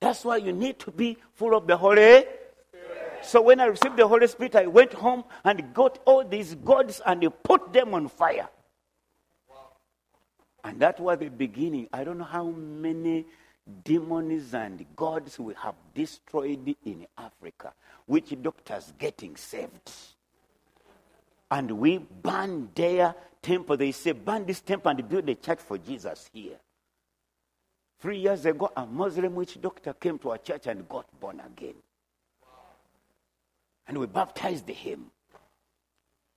That's 0.00 0.24
why 0.24 0.38
you 0.38 0.52
need 0.52 0.78
to 0.80 0.90
be 0.90 1.16
full 1.34 1.56
of 1.56 1.66
the 1.66 1.76
Holy 1.76 2.24
So 3.22 3.42
when 3.42 3.60
I 3.60 3.66
received 3.66 3.96
the 3.96 4.06
Holy 4.06 4.26
Spirit, 4.26 4.56
I 4.56 4.66
went 4.66 4.92
home 4.92 5.24
and 5.44 5.74
got 5.74 5.98
all 6.04 6.24
these 6.24 6.54
gods 6.54 7.00
and 7.04 7.26
put 7.42 7.72
them 7.72 7.94
on 7.94 8.08
fire. 8.08 8.48
And 10.64 10.80
that 10.80 10.98
was 11.00 11.18
the 11.18 11.28
beginning. 11.28 11.88
I 11.92 12.04
don't 12.04 12.18
know 12.18 12.24
how 12.24 12.44
many 12.44 13.26
demons 13.84 14.54
and 14.54 14.84
gods 14.96 15.38
we 15.38 15.54
have 15.54 15.74
destroyed 15.94 16.74
in 16.84 17.06
Africa. 17.16 17.72
Witch 18.06 18.34
doctors 18.42 18.92
getting 18.98 19.36
saved. 19.36 19.90
And 21.50 21.70
we 21.72 21.98
burn 21.98 22.70
their 22.74 23.14
temple. 23.40 23.76
They 23.76 23.92
say, 23.92 24.12
burn 24.12 24.46
this 24.46 24.60
temple 24.60 24.90
and 24.90 25.08
build 25.08 25.28
a 25.28 25.34
church 25.34 25.60
for 25.60 25.78
Jesus 25.78 26.28
here. 26.32 26.58
Three 28.00 28.18
years 28.18 28.44
ago, 28.46 28.70
a 28.76 28.86
Muslim 28.86 29.34
witch 29.34 29.60
doctor 29.60 29.92
came 29.92 30.18
to 30.20 30.30
our 30.30 30.38
church 30.38 30.66
and 30.66 30.88
got 30.88 31.06
born 31.18 31.40
again. 31.40 31.74
And 33.88 33.98
we 33.98 34.06
baptized 34.06 34.68
him. 34.68 35.06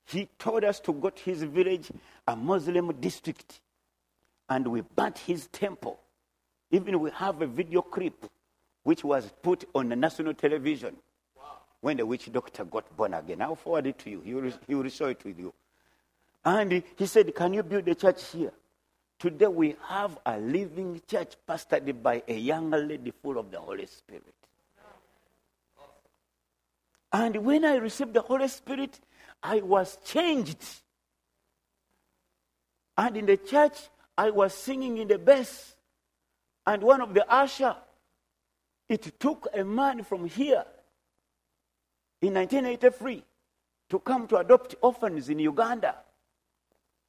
He 0.06 0.28
told 0.40 0.64
us 0.64 0.80
to 0.82 0.94
go 0.94 1.10
to 1.10 1.24
his 1.24 1.44
village, 1.44 1.92
a 2.28 2.36
Muslim 2.36 2.92
district, 3.00 3.62
and 4.50 4.68
we 4.68 4.82
burnt 4.82 5.18
his 5.20 5.48
temple. 5.48 6.00
Even 6.72 7.00
we 7.00 7.12
have 7.12 7.42
a 7.42 7.48
video 7.48 7.82
clip 7.82 8.26
which 8.84 9.04
was 9.04 9.32
put 9.42 9.66
on 9.76 9.90
the 9.90 9.96
national 9.96 10.34
television 10.34 10.96
when 11.82 11.98
the 11.98 12.06
witch 12.06 12.32
doctor 12.32 12.64
got 12.64 12.96
born 12.96 13.14
again. 13.14 13.42
I'll 13.42 13.56
forward 13.56 13.88
it 13.88 14.00
to 14.00 14.10
you. 14.10 14.22
He 14.22 14.34
will, 14.34 14.52
he 14.68 14.76
will 14.76 14.90
show 14.90 15.08
it 15.08 15.24
with 15.24 15.38
you. 15.38 15.54
And 16.44 16.84
he 16.96 17.06
said, 17.06 17.34
Can 17.36 17.54
you 17.54 17.64
build 17.64 17.88
a 17.88 17.96
church 17.96 18.32
here? 18.32 18.52
Today 19.20 19.48
we 19.48 19.76
have 19.88 20.18
a 20.26 20.40
living 20.40 21.02
church 21.08 21.34
pastored 21.48 22.02
by 22.02 22.24
a 22.28 22.34
young 22.34 22.72
lady 22.72 23.12
full 23.22 23.38
of 23.38 23.52
the 23.52 23.60
Holy 23.60 23.86
Spirit. 23.86 24.34
And 27.14 27.38
when 27.46 27.66
I 27.66 27.76
received 27.76 28.14
the 28.14 28.22
Holy 28.22 28.48
Spirit, 28.48 29.00
I 29.44 29.62
was 29.62 29.98
changed. 30.06 30.64
And 32.98 33.18
in 33.18 33.26
the 33.26 33.38
church, 33.38 33.78
I 34.18 34.30
was 34.30 34.54
singing 34.54 34.98
in 34.98 35.08
the 35.08 35.18
bass. 35.18 35.76
And 36.66 36.84
one 36.84 37.02
of 37.02 37.14
the 37.14 37.30
usher, 37.32 37.76
it 38.88 39.20
took 39.20 39.48
a 39.54 39.64
man 39.64 40.04
from 40.04 40.28
here 40.28 40.64
in 42.22 42.36
1983 42.36 43.24
to 43.90 44.00
come 44.00 44.28
to 44.28 44.38
adopt 44.38 44.76
orphans 44.82 45.30
in 45.30 45.40
Uganda. 45.40 45.96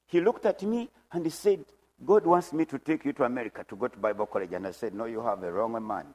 He 0.06 0.20
looked 0.20 0.46
at 0.46 0.62
me 0.62 0.90
and 1.12 1.24
he 1.24 1.30
said, 1.30 1.64
God 2.04 2.26
wants 2.26 2.52
me 2.52 2.64
to 2.64 2.78
take 2.78 3.04
you 3.04 3.12
to 3.14 3.24
America 3.24 3.64
to 3.68 3.76
go 3.76 3.88
to 3.88 3.98
Bible 3.98 4.26
college. 4.26 4.52
And 4.52 4.66
I 4.66 4.72
said, 4.72 4.94
No, 4.94 5.04
you 5.04 5.22
have 5.22 5.42
a 5.42 5.52
wrong 5.52 5.86
man. 5.86 6.06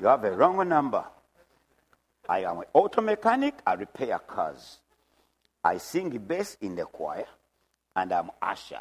you 0.00 0.06
have 0.06 0.22
a 0.24 0.32
wrong 0.32 0.68
number. 0.68 1.04
I 2.28 2.40
am 2.40 2.58
an 2.58 2.64
auto 2.72 3.02
mechanic, 3.02 3.54
I 3.66 3.74
repair 3.74 4.18
cars. 4.18 4.78
I 5.62 5.78
sing 5.78 6.10
bass 6.18 6.56
in 6.60 6.74
the 6.74 6.84
choir, 6.84 7.26
and 7.96 8.12
I'm 8.12 8.30
usher. 8.40 8.80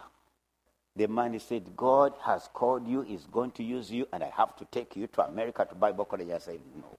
The 0.96 1.08
man 1.08 1.40
said, 1.40 1.76
God 1.76 2.14
has 2.24 2.50
called 2.54 2.88
you, 2.88 3.02
he's 3.02 3.26
going 3.26 3.52
to 3.52 3.64
use 3.64 3.92
you, 3.92 4.08
and 4.14 4.24
I 4.24 4.32
have 4.36 4.56
to 4.58 4.66
take 4.66 4.96
you 4.96 5.08
to 5.08 5.26
America 5.26 5.66
to 5.68 5.76
Bible 5.76 6.06
college. 6.06 6.30
I 6.30 6.38
said, 6.38 6.60
No. 6.76 6.98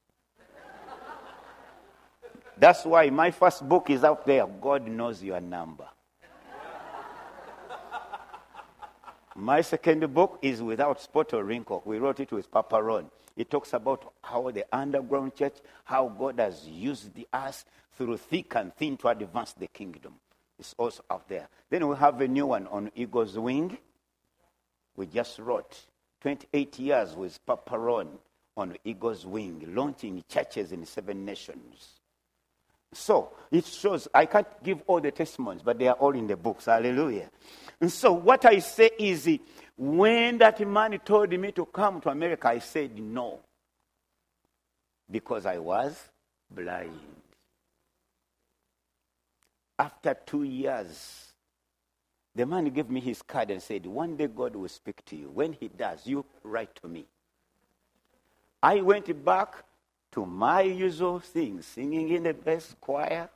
That's 2.57 2.85
why 2.85 3.11
my 3.11 3.30
first 3.30 3.68
book 3.68 3.90
is 3.90 4.04
out 4.04 4.26
there. 4.26 4.46
God 4.46 4.87
knows 4.87 5.22
your 5.22 5.40
number. 5.40 5.87
My 9.37 9.62
second 9.62 10.14
book 10.14 10.38
is 10.42 10.62
Without 10.62 11.00
Spot 11.00 11.35
or 11.35 11.42
Wrinkle. 11.42 11.83
We 11.85 11.98
wrote 11.98 12.20
it 12.20 12.30
with 12.30 12.50
Papa 12.50 12.80
Ron. 12.80 13.11
It 13.37 13.51
talks 13.51 13.73
about 13.73 14.12
how 14.23 14.51
the 14.51 14.64
underground 14.73 15.35
church, 15.35 15.57
how 15.85 16.09
God 16.09 16.38
has 16.38 16.66
used 16.68 17.14
the 17.14 17.27
us 17.33 17.64
through 17.97 18.16
thick 18.16 18.55
and 18.55 18.75
thin 18.75 18.97
to 18.99 19.09
advance 19.09 19.53
the 19.53 19.66
kingdom. 19.66 20.14
It's 20.59 20.75
also 20.79 21.05
out 21.11 21.29
there. 21.29 21.49
Then 21.68 21.88
we 21.88 21.97
have 21.97 22.20
a 22.20 22.29
new 22.29 22.47
one 22.47 22.66
on 22.68 22.92
Eagle's 22.94 23.37
Wing. 23.37 23.77
We 24.97 25.07
just 25.07 25.38
wrote 25.40 25.77
28 26.20 26.79
years 26.79 27.14
with 27.16 27.44
Papa 27.44 27.77
Ron 27.79 28.09
on 28.57 28.77
Eagle's 28.85 29.27
Wing, 29.27 29.64
launching 29.75 30.23
churches 30.29 30.70
in 30.70 30.87
seven 30.87 31.25
nations. 31.25 32.01
So 32.96 33.33
it 33.50 33.66
shows, 33.66 34.09
I 34.14 34.26
can't 34.26 34.46
give 34.62 34.83
all 34.87 35.00
the 35.00 35.11
testimonies, 35.11 35.62
but 35.62 35.78
they 35.78 35.88
are 35.88 35.94
all 35.94 36.14
in 36.14 36.26
the 36.26 36.37
books. 36.37 36.66
Hallelujah. 36.66 37.30
And 37.80 37.90
so 37.90 38.12
what 38.12 38.44
I 38.44 38.59
say 38.61 38.90
is, 38.98 39.28
when 39.76 40.38
that 40.38 40.66
man 40.66 40.98
told 41.04 41.30
me 41.38 41.52
to 41.52 41.66
come 41.66 42.00
to 42.02 42.11
America, 42.11 42.48
I 42.48 42.59
said 42.61 42.98
no. 42.98 43.40
Because 45.11 45.44
I 45.44 45.59
was 45.59 46.00
blind. 46.50 46.98
After 49.78 50.14
two 50.14 50.44
years, 50.44 51.33
the 52.35 52.46
man 52.46 52.64
gave 52.66 52.88
me 52.90 53.00
his 53.00 53.22
card 53.22 53.50
and 53.50 53.62
said, 53.62 53.87
One 53.87 54.16
day 54.16 54.28
God 54.28 54.57
will 54.57 54.68
speak 54.68 55.04
to 55.07 55.16
you. 55.16 55.30
When 55.30 55.52
he 55.52 55.68
does, 55.68 56.07
you 56.07 56.24
write 56.42 56.74
to 56.76 56.88
me. 56.88 57.07
I 58.62 58.80
went 58.80 59.24
back 59.24 59.64
to 60.14 60.24
my 60.24 60.61
usual 60.61 61.18
things, 61.18 61.66
singing 61.66 62.09
in 62.11 62.22
the 62.22 62.33
best 62.33 62.81
choir, 62.81 63.29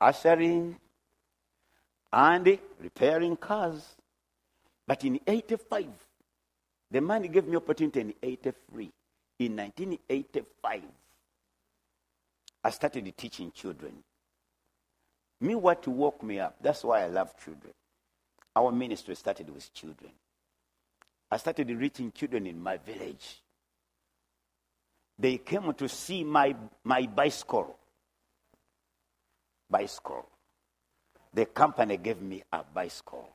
ushering, 0.00 0.76
and 2.12 2.58
repairing 2.80 3.36
cars. 3.36 3.94
But 4.88 5.04
in 5.04 5.20
85, 5.24 5.86
the 6.90 7.00
man 7.00 7.22
gave 7.22 7.46
me 7.46 7.56
opportunity 7.56 8.00
in 8.00 8.14
83. 8.20 8.90
In 9.38 9.56
1985, 9.56 10.82
I 12.64 12.70
started 12.70 13.16
teaching 13.16 13.52
children. 13.52 14.02
Me, 15.40 15.54
what 15.54 15.80
to 15.84 15.90
woke 15.90 16.24
me 16.24 16.40
up. 16.40 16.56
That's 16.60 16.82
why 16.82 17.04
I 17.04 17.06
love 17.06 17.32
children. 17.42 17.72
Our 18.56 18.72
ministry 18.72 19.14
started 19.14 19.48
with 19.48 19.72
children. 19.72 20.10
I 21.30 21.36
started 21.36 21.70
reaching 21.70 22.10
children 22.10 22.48
in 22.48 22.60
my 22.60 22.78
village. 22.78 23.40
They 25.20 25.36
came 25.36 25.74
to 25.74 25.88
see 25.88 26.24
my, 26.24 26.56
my 26.82 27.06
bicycle. 27.06 27.76
Bicycle. 29.68 30.26
The 31.34 31.44
company 31.44 31.98
gave 31.98 32.22
me 32.22 32.42
a 32.50 32.64
bicycle. 32.64 33.28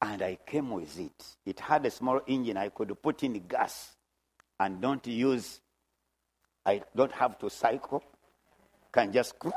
And 0.00 0.22
I 0.22 0.38
came 0.46 0.70
with 0.70 0.98
it. 0.98 1.36
It 1.44 1.60
had 1.60 1.84
a 1.84 1.90
small 1.90 2.20
engine. 2.26 2.56
I 2.56 2.70
could 2.70 3.00
put 3.02 3.22
in 3.22 3.34
gas 3.46 3.94
and 4.58 4.80
don't 4.80 5.06
use, 5.06 5.60
I 6.64 6.82
don't 6.96 7.12
have 7.12 7.38
to 7.40 7.50
cycle. 7.50 8.02
Can 8.90 9.12
just 9.12 9.38
go. 9.38 9.52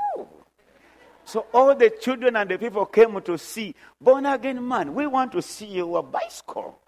So 1.23 1.45
all 1.53 1.75
the 1.75 1.89
children 1.89 2.35
and 2.35 2.49
the 2.49 2.57
people 2.57 2.85
came 2.85 3.19
to 3.21 3.37
see, 3.37 3.73
born 3.99 4.25
again 4.25 4.65
man, 4.65 4.93
we 4.93 5.07
want 5.07 5.31
to 5.31 5.41
see 5.41 5.65
your 5.65 6.03
bicycle. 6.03 6.79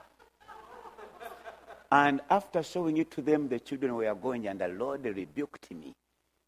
And 1.91 2.21
after 2.29 2.63
showing 2.63 2.97
it 2.97 3.11
to 3.11 3.21
them, 3.21 3.47
the 3.47 3.59
children 3.59 3.95
were 3.95 4.13
going, 4.15 4.47
and 4.47 4.59
the 4.59 4.67
Lord 4.67 5.05
rebuked 5.05 5.71
me. 5.71 5.93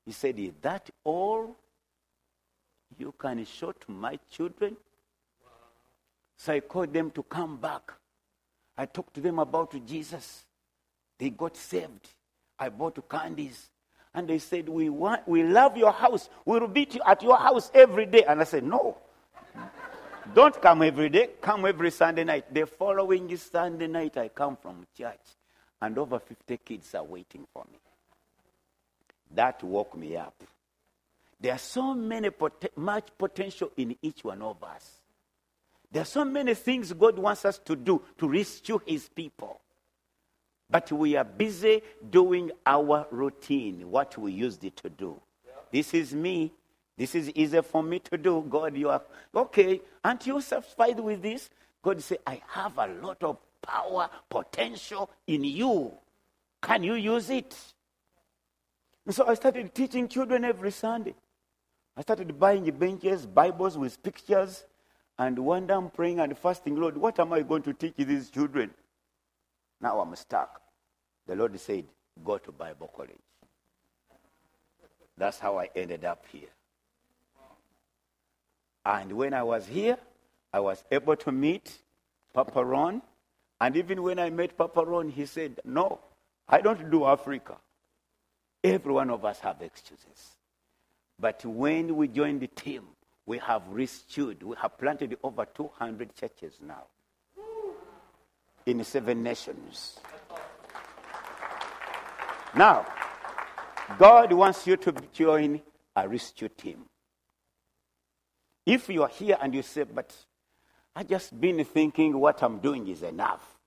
He 0.05 0.11
said, 0.11 0.37
Is 0.39 0.53
that 0.61 0.89
all 1.03 1.55
you 2.97 3.13
can 3.17 3.45
show 3.45 3.71
to 3.71 3.91
my 3.91 4.19
children? 4.31 4.75
So 6.37 6.53
I 6.53 6.59
called 6.61 6.93
them 6.93 7.11
to 7.11 7.23
come 7.23 7.57
back. 7.57 7.91
I 8.77 8.85
talked 8.85 9.13
to 9.15 9.21
them 9.21 9.39
about 9.39 9.75
Jesus. 9.85 10.45
They 11.17 11.29
got 11.29 11.55
saved. 11.55 12.07
I 12.57 12.69
bought 12.69 13.07
candies. 13.09 13.69
And 14.13 14.27
they 14.27 14.39
said, 14.39 14.67
We 14.67 14.89
want 14.89 15.27
we 15.27 15.43
love 15.43 15.77
your 15.77 15.91
house. 15.91 16.29
We'll 16.45 16.67
be 16.67 16.87
at 17.05 17.21
your 17.21 17.37
house 17.37 17.69
every 17.73 18.05
day. 18.05 18.23
And 18.23 18.41
I 18.41 18.45
said, 18.45 18.63
No. 18.63 18.97
Don't 20.33 20.61
come 20.61 20.83
every 20.83 21.09
day. 21.09 21.29
Come 21.41 21.65
every 21.65 21.91
Sunday 21.91 22.23
night. 22.23 22.53
The 22.53 22.65
following 22.65 23.35
Sunday 23.35 23.87
night, 23.87 24.17
I 24.17 24.27
come 24.29 24.57
from 24.57 24.85
church. 24.95 25.19
And 25.81 25.97
over 25.97 26.19
50 26.19 26.57
kids 26.57 26.93
are 26.93 27.03
waiting 27.03 27.47
for 27.51 27.65
me. 27.71 27.79
That 29.31 29.63
woke 29.63 29.97
me 29.97 30.15
up. 30.17 30.43
There 31.39 31.53
are 31.53 31.59
so 31.59 31.93
many 31.93 32.29
pot- 32.29 32.75
much 32.75 33.07
potential 33.17 33.71
in 33.77 33.95
each 34.01 34.23
one 34.23 34.41
of 34.41 34.61
us. 34.63 34.99
There 35.91 36.01
are 36.01 36.05
so 36.05 36.25
many 36.25 36.53
things 36.53 36.93
God 36.93 37.17
wants 37.17 37.45
us 37.45 37.57
to 37.59 37.75
do 37.75 38.01
to 38.17 38.27
rescue 38.27 38.79
his 38.85 39.07
people. 39.09 39.59
But 40.69 40.91
we 40.91 41.15
are 41.15 41.23
busy 41.23 41.81
doing 42.07 42.51
our 42.65 43.07
routine, 43.09 43.89
what 43.89 44.15
we 44.17 44.33
used 44.33 44.63
it 44.63 44.75
to 44.77 44.89
do. 44.89 45.19
Yeah. 45.45 45.53
This 45.71 45.93
is 45.95 46.13
me. 46.13 46.53
This 46.99 47.15
is 47.15 47.29
easier 47.29 47.61
for 47.61 47.81
me 47.81 47.99
to 47.99 48.17
do. 48.17 48.45
God, 48.49 48.75
you 48.75 48.89
are 48.89 49.01
okay. 49.33 49.79
Aren't 50.03 50.27
you 50.27 50.41
satisfied 50.41 50.99
with 50.99 51.21
this? 51.21 51.49
God 51.81 52.03
say, 52.03 52.17
I 52.27 52.41
have 52.49 52.77
a 52.77 52.87
lot 52.87 53.23
of 53.23 53.37
power, 53.61 54.09
potential 54.29 55.09
in 55.25 55.45
you. 55.45 55.93
Can 56.61 56.83
you 56.83 56.95
use 56.95 57.29
it? 57.29 57.55
And 59.05 59.15
so 59.15 59.25
I 59.25 59.35
started 59.35 59.73
teaching 59.73 60.09
children 60.09 60.43
every 60.43 60.71
Sunday. 60.71 61.15
I 61.95 62.01
started 62.01 62.37
buying 62.37 62.69
benches, 62.71 63.25
Bibles 63.25 63.77
with 63.77 64.03
pictures, 64.03 64.65
and 65.17 65.39
one 65.39 65.67
day 65.67 65.75
I'm 65.75 65.89
praying 65.89 66.19
and 66.19 66.37
fasting, 66.37 66.75
Lord, 66.75 66.97
what 66.97 67.17
am 67.17 67.31
I 67.31 67.43
going 67.43 67.63
to 67.63 67.73
teach 67.73 67.95
these 67.95 68.29
children? 68.29 68.71
Now 69.79 70.01
I'm 70.01 70.13
stuck. 70.17 70.61
The 71.27 71.37
Lord 71.37 71.57
said, 71.57 71.85
Go 72.25 72.37
to 72.39 72.51
Bible 72.51 72.91
college. 72.93 73.15
That's 75.17 75.39
how 75.39 75.57
I 75.57 75.69
ended 75.73 76.03
up 76.03 76.25
here. 76.29 76.49
And 78.89 79.11
when 79.11 79.35
I 79.35 79.43
was 79.43 79.67
here, 79.67 79.99
I 80.51 80.61
was 80.61 80.83
able 80.89 81.15
to 81.17 81.31
meet 81.31 81.71
Papa 82.33 82.65
Ron. 82.65 83.03
And 83.61 83.77
even 83.77 84.01
when 84.01 84.17
I 84.17 84.31
met 84.31 84.57
Papa 84.57 84.83
Ron, 84.83 85.09
he 85.09 85.27
said, 85.27 85.59
No, 85.63 85.99
I 86.47 86.59
don't 86.61 86.89
do 86.89 87.05
Africa. 87.05 87.57
Every 88.63 88.91
one 88.91 89.11
of 89.11 89.23
us 89.23 89.39
have 89.41 89.61
excuses. 89.61 90.31
But 91.19 91.45
when 91.45 91.97
we 91.97 92.07
joined 92.07 92.41
the 92.41 92.47
team, 92.47 92.81
we 93.27 93.37
have 93.37 93.61
restored, 93.69 94.41
we 94.41 94.55
have 94.59 94.75
planted 94.79 95.15
over 95.21 95.45
200 95.45 96.15
churches 96.15 96.57
now 96.59 96.85
in 98.65 98.83
seven 98.83 99.21
nations. 99.21 99.99
Now, 102.55 102.87
God 103.99 104.33
wants 104.33 104.65
you 104.65 104.77
to 104.77 104.95
join 105.13 105.61
a 105.95 106.09
rescue 106.09 106.49
team. 106.49 106.88
If 108.69 108.87
you 108.87 109.01
are 109.01 109.09
here 109.09 109.35
and 109.41 109.55
you 109.55 109.63
say, 109.63 109.81
but 109.83 110.15
I 110.95 111.01
just 111.01 111.41
been 111.41 111.65
thinking 111.65 112.15
what 112.19 112.43
I'm 112.43 112.59
doing 112.59 112.87
is 112.87 113.01
enough. 113.01 113.57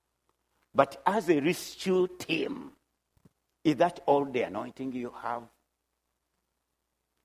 But 0.73 1.01
as 1.05 1.29
a 1.29 1.41
rescue 1.41 2.07
team, 2.17 2.71
is 3.65 3.75
that 3.75 3.99
all 4.05 4.23
the 4.23 4.43
anointing 4.43 4.93
you 4.93 5.11
have? 5.21 5.43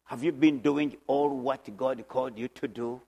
Have 0.06 0.24
you 0.24 0.32
been 0.32 0.58
doing 0.58 0.96
all 1.06 1.28
what 1.28 1.76
God 1.76 2.04
called 2.08 2.36
you 2.36 2.48
to 2.48 2.66
do? 2.66 3.00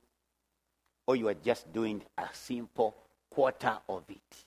Or 1.04 1.16
you 1.16 1.26
are 1.26 1.34
just 1.34 1.72
doing 1.72 2.04
a 2.16 2.28
simple 2.32 2.94
quarter 3.28 3.76
of 3.88 4.04
it? 4.08 4.44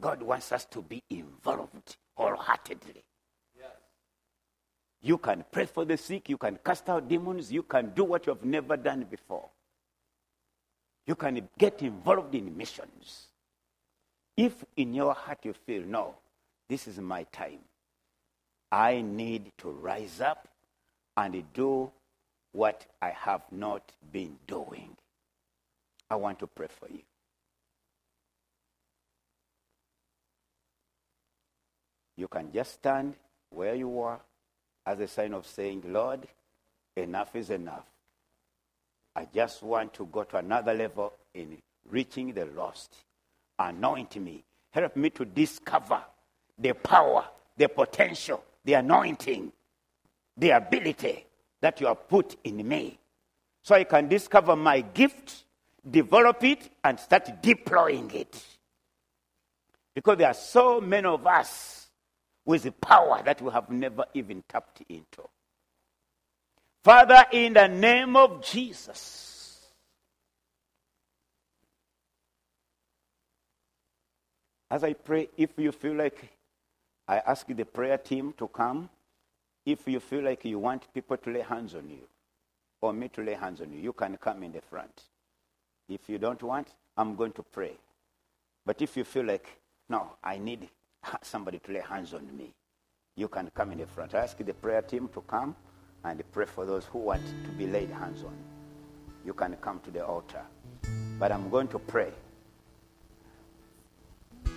God 0.00 0.22
wants 0.22 0.52
us 0.52 0.64
to 0.70 0.80
be 0.80 1.02
involved 1.10 1.98
wholeheartedly. 2.14 3.04
You 5.00 5.18
can 5.18 5.44
pray 5.50 5.66
for 5.66 5.84
the 5.84 5.96
sick, 5.96 6.28
you 6.28 6.36
can 6.36 6.58
cast 6.64 6.88
out 6.88 7.08
demons, 7.08 7.52
you 7.52 7.62
can 7.62 7.92
do 7.94 8.04
what 8.04 8.26
you 8.26 8.34
have 8.34 8.44
never 8.44 8.76
done 8.76 9.06
before. 9.08 9.48
You 11.06 11.14
can 11.14 11.48
get 11.56 11.82
involved 11.82 12.34
in 12.34 12.56
missions. 12.56 13.28
If 14.36 14.64
in 14.76 14.94
your 14.94 15.14
heart 15.14 15.38
you 15.44 15.52
feel, 15.52 15.82
no, 15.82 16.16
this 16.68 16.86
is 16.86 16.98
my 16.98 17.24
time, 17.24 17.60
I 18.70 19.00
need 19.00 19.52
to 19.58 19.70
rise 19.70 20.20
up 20.20 20.48
and 21.16 21.42
do 21.54 21.90
what 22.52 22.84
I 23.00 23.10
have 23.10 23.42
not 23.50 23.92
been 24.12 24.36
doing. 24.46 24.96
I 26.10 26.16
want 26.16 26.38
to 26.40 26.46
pray 26.46 26.68
for 26.68 26.88
you. 26.88 27.02
You 32.16 32.28
can 32.28 32.52
just 32.52 32.74
stand 32.74 33.14
where 33.50 33.74
you 33.74 34.00
are 34.00 34.20
as 34.88 35.00
a 35.00 35.08
sign 35.08 35.34
of 35.34 35.46
saying, 35.46 35.82
Lord, 35.86 36.26
enough 36.96 37.36
is 37.36 37.50
enough. 37.50 37.86
I 39.14 39.26
just 39.32 39.62
want 39.62 39.94
to 39.94 40.06
go 40.06 40.24
to 40.24 40.38
another 40.38 40.74
level 40.74 41.12
in 41.34 41.58
reaching 41.90 42.32
the 42.32 42.46
lost. 42.46 42.94
Anoint 43.58 44.16
me. 44.16 44.44
Help 44.70 44.96
me 44.96 45.10
to 45.10 45.24
discover 45.24 46.00
the 46.58 46.72
power, 46.72 47.24
the 47.56 47.68
potential, 47.68 48.42
the 48.64 48.74
anointing 48.74 49.52
the 50.38 50.50
ability 50.50 51.26
that 51.60 51.80
you 51.80 51.88
have 51.88 52.08
put 52.08 52.36
in 52.44 52.66
me. 52.66 52.98
So 53.62 53.74
I 53.74 53.84
can 53.84 54.08
discover 54.08 54.54
my 54.56 54.80
gift, 54.80 55.44
develop 55.88 56.42
it, 56.44 56.70
and 56.82 56.98
start 56.98 57.42
deploying 57.42 58.10
it. 58.12 58.42
Because 59.94 60.16
there 60.18 60.28
are 60.28 60.34
so 60.34 60.80
many 60.80 61.06
of 61.06 61.26
us 61.26 61.87
with 62.48 62.80
power 62.80 63.20
that 63.22 63.42
we 63.42 63.52
have 63.52 63.68
never 63.68 64.06
even 64.14 64.42
tapped 64.48 64.80
into. 64.88 65.22
Father, 66.82 67.26
in 67.30 67.52
the 67.52 67.68
name 67.68 68.16
of 68.16 68.42
Jesus, 68.42 69.66
as 74.70 74.82
I 74.82 74.94
pray, 74.94 75.28
if 75.36 75.50
you 75.58 75.72
feel 75.72 75.92
like 75.92 76.32
I 77.06 77.18
ask 77.18 77.46
the 77.46 77.66
prayer 77.66 77.98
team 77.98 78.32
to 78.38 78.48
come, 78.48 78.88
if 79.66 79.86
you 79.86 80.00
feel 80.00 80.22
like 80.22 80.46
you 80.46 80.58
want 80.58 80.90
people 80.94 81.18
to 81.18 81.30
lay 81.30 81.42
hands 81.42 81.74
on 81.74 81.90
you, 81.90 82.08
or 82.80 82.94
me 82.94 83.08
to 83.08 83.22
lay 83.22 83.34
hands 83.34 83.60
on 83.60 83.70
you, 83.74 83.78
you 83.78 83.92
can 83.92 84.16
come 84.16 84.42
in 84.42 84.52
the 84.52 84.62
front. 84.62 85.02
If 85.86 86.08
you 86.08 86.16
don't 86.16 86.42
want, 86.42 86.68
I'm 86.96 87.14
going 87.14 87.32
to 87.32 87.42
pray. 87.42 87.72
But 88.64 88.80
if 88.80 88.96
you 88.96 89.04
feel 89.04 89.26
like, 89.26 89.60
no, 89.90 90.12
I 90.24 90.38
need 90.38 90.70
somebody 91.22 91.58
to 91.60 91.72
lay 91.72 91.80
hands 91.80 92.14
on 92.14 92.36
me, 92.36 92.52
you 93.16 93.28
can 93.28 93.50
come 93.54 93.72
in 93.72 93.78
the 93.78 93.86
front. 93.86 94.14
I 94.14 94.18
ask 94.20 94.36
the 94.38 94.54
prayer 94.54 94.82
team 94.82 95.08
to 95.14 95.20
come 95.22 95.56
and 96.04 96.22
pray 96.32 96.46
for 96.46 96.64
those 96.64 96.84
who 96.86 96.98
want 96.98 97.22
to 97.44 97.50
be 97.50 97.66
laid 97.66 97.90
hands 97.90 98.22
on. 98.22 98.36
You 99.24 99.34
can 99.34 99.56
come 99.56 99.80
to 99.80 99.90
the 99.90 100.04
altar. 100.04 100.42
But 101.18 101.32
I'm 101.32 101.50
going 101.50 101.68
to 101.68 101.78
pray. 101.78 102.12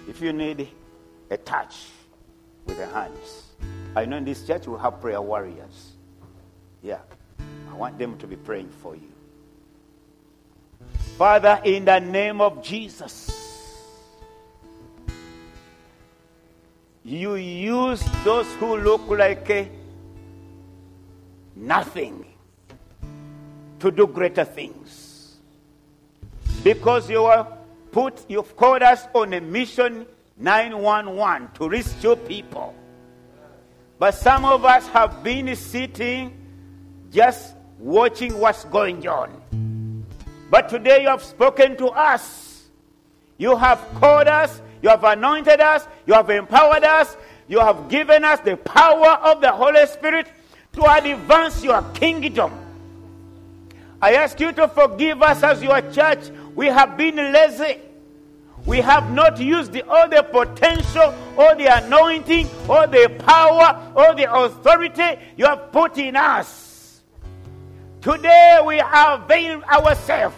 If 0.08 0.22
you 0.22 0.34
need 0.34 0.68
a 1.30 1.38
touch 1.38 1.88
with 2.66 2.78
the 2.78 2.86
hands, 2.86 3.46
I 3.96 4.06
know 4.06 4.18
in 4.18 4.26
this 4.26 4.46
church 4.46 4.68
we 4.68 4.80
have 4.80 5.02
prayer 5.02 5.22
warriors. 5.22 5.94
Yeah. 6.82 7.00
I 7.70 7.74
want 7.74 7.98
them 7.98 8.18
to 8.20 8.28
be 8.28 8.36
praying 8.36 8.70
for 8.70 8.96
you. 8.96 9.12
Father, 11.18 11.60
in 11.64 11.86
the 11.86 12.00
name 12.00 12.42
of 12.42 12.64
Jesus, 12.64 13.41
you 17.04 17.36
use 17.36 18.04
those 18.24 18.52
who 18.56 18.78
look 18.78 19.08
like 19.08 19.50
eh, 19.50 19.66
nothing 21.56 22.26
to 23.80 23.92
do 23.92 24.08
greater 24.08 24.46
things. 24.46 25.38
Because 26.64 27.10
you 27.10 27.24
are 27.26 27.48
put, 27.92 28.24
you've 28.30 28.56
called 28.56 28.84
us 28.84 29.08
on 29.16 29.34
a 29.34 29.42
mission 29.42 30.06
911 30.38 31.50
to 31.56 31.70
rescue 31.70 32.16
people. 32.16 32.76
But 33.98 34.12
some 34.12 34.46
of 34.46 34.66
us 34.66 34.88
have 34.90 35.24
been 35.24 35.56
sitting 35.56 36.38
just 37.12 37.56
watching 37.80 38.38
what's 38.38 38.66
going 38.66 39.08
on. 39.08 40.06
But 40.50 40.70
today 40.70 41.04
you 41.04 41.08
have 41.08 41.24
spoken 41.24 41.78
to 41.78 41.88
us. 41.88 42.68
You 43.38 43.56
have 43.56 43.80
called 43.96 44.28
us, 44.28 44.62
you 44.82 44.90
have 44.90 45.04
anointed 45.04 45.60
us, 45.60 45.88
you 46.06 46.14
have 46.14 46.30
empowered 46.30 46.84
us, 46.84 47.16
you 47.48 47.60
have 47.60 47.90
given 47.90 48.24
us 48.24 48.40
the 48.40 48.58
power 48.58 49.10
of 49.22 49.42
the 49.42 49.52
Holy 49.52 49.86
Spirit 49.88 50.28
to 50.74 50.84
advance 50.86 51.64
your 51.64 51.82
kingdom. 51.94 52.52
I 54.02 54.14
ask 54.14 54.40
you 54.40 54.52
to 54.54 54.68
forgive 54.68 55.22
us 55.22 55.44
as 55.44 55.62
your 55.62 55.82
church. 55.92 56.30
We 56.56 56.68
have 56.68 56.98
been 56.98 57.18
lazy. 57.18 57.82
We 58.66 58.80
have 58.82 59.12
not 59.12 59.40
used 59.40 59.74
the, 59.74 59.84
all 59.88 60.08
the 60.08 60.24
potential, 60.24 61.14
all 61.38 61.56
the 61.56 61.66
anointing, 61.66 62.48
all 62.70 62.88
the 62.88 63.14
power, 63.20 63.94
all 63.96 64.16
the 64.16 64.32
authority 64.34 65.20
you 65.36 65.46
have 65.46 65.72
put 65.72 65.98
in 65.98 66.16
us. 66.16 67.02
Today 68.02 68.60
we 68.66 68.80
are 68.80 69.22
availed 69.22 69.64
ourselves. 69.64 70.36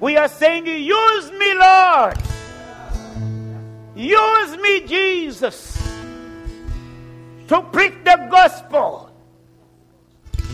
We 0.00 0.16
are 0.16 0.28
saying, 0.28 0.66
Use 0.66 1.32
me, 1.32 1.54
Lord. 1.54 2.33
Use 3.96 4.56
me, 4.56 4.80
Jesus, 4.86 5.76
to 7.48 7.62
preach 7.72 7.94
the 8.04 8.28
gospel. 8.30 9.10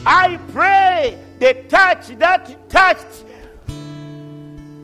I 0.05 0.38
pray 0.53 1.18
the 1.38 1.55
touch 1.68 2.09
that 2.18 2.68
touched 2.68 3.24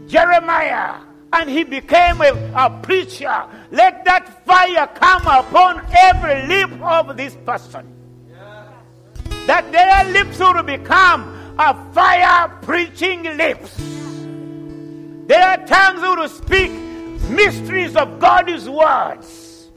Jeremiah 0.07 1.01
and 1.33 1.51
he 1.51 1.65
became 1.65 2.21
a, 2.21 2.33
a, 2.55 2.71
preacher. 2.83 3.45
Let 3.71 4.05
that 4.05 4.45
fire 4.47 4.87
come 4.95 5.27
upon 5.27 5.87
every 5.93 6.47
lip 6.47 6.71
of 6.81 7.17
this 7.17 7.37
person. 7.45 7.93
That 9.47 9.71
their 9.71 10.13
lips 10.13 10.39
will 10.39 10.63
become 10.63 11.55
a 11.59 11.93
fire 11.93 12.49
preaching 12.63 13.25
lips. 13.25 13.77
Their 15.27 15.57
tongues 15.67 16.01
will 16.01 16.29
speak 16.29 16.86
mysteries 17.29 17.97
of 17.97 18.19
God's 18.19 18.69
words. 18.69 19.69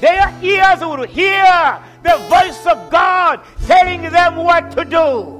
Their 0.00 0.32
ears 0.42 0.80
will 0.80 1.06
hear 1.06 1.78
the 2.02 2.16
voice 2.28 2.66
of 2.66 2.90
God 2.90 3.40
telling 3.66 4.02
them 4.02 4.36
what 4.36 4.70
to 4.72 4.84
do. 4.84 5.34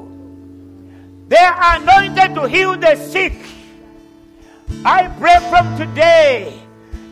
They 1.28 1.36
are 1.36 1.76
anointed 1.76 2.34
to 2.34 2.49
heal 2.49 2.76
the 2.76 2.96
sick. 2.96 3.34
I 4.84 5.09
pray 5.18 5.38
from 5.49 5.76
today 5.76 6.59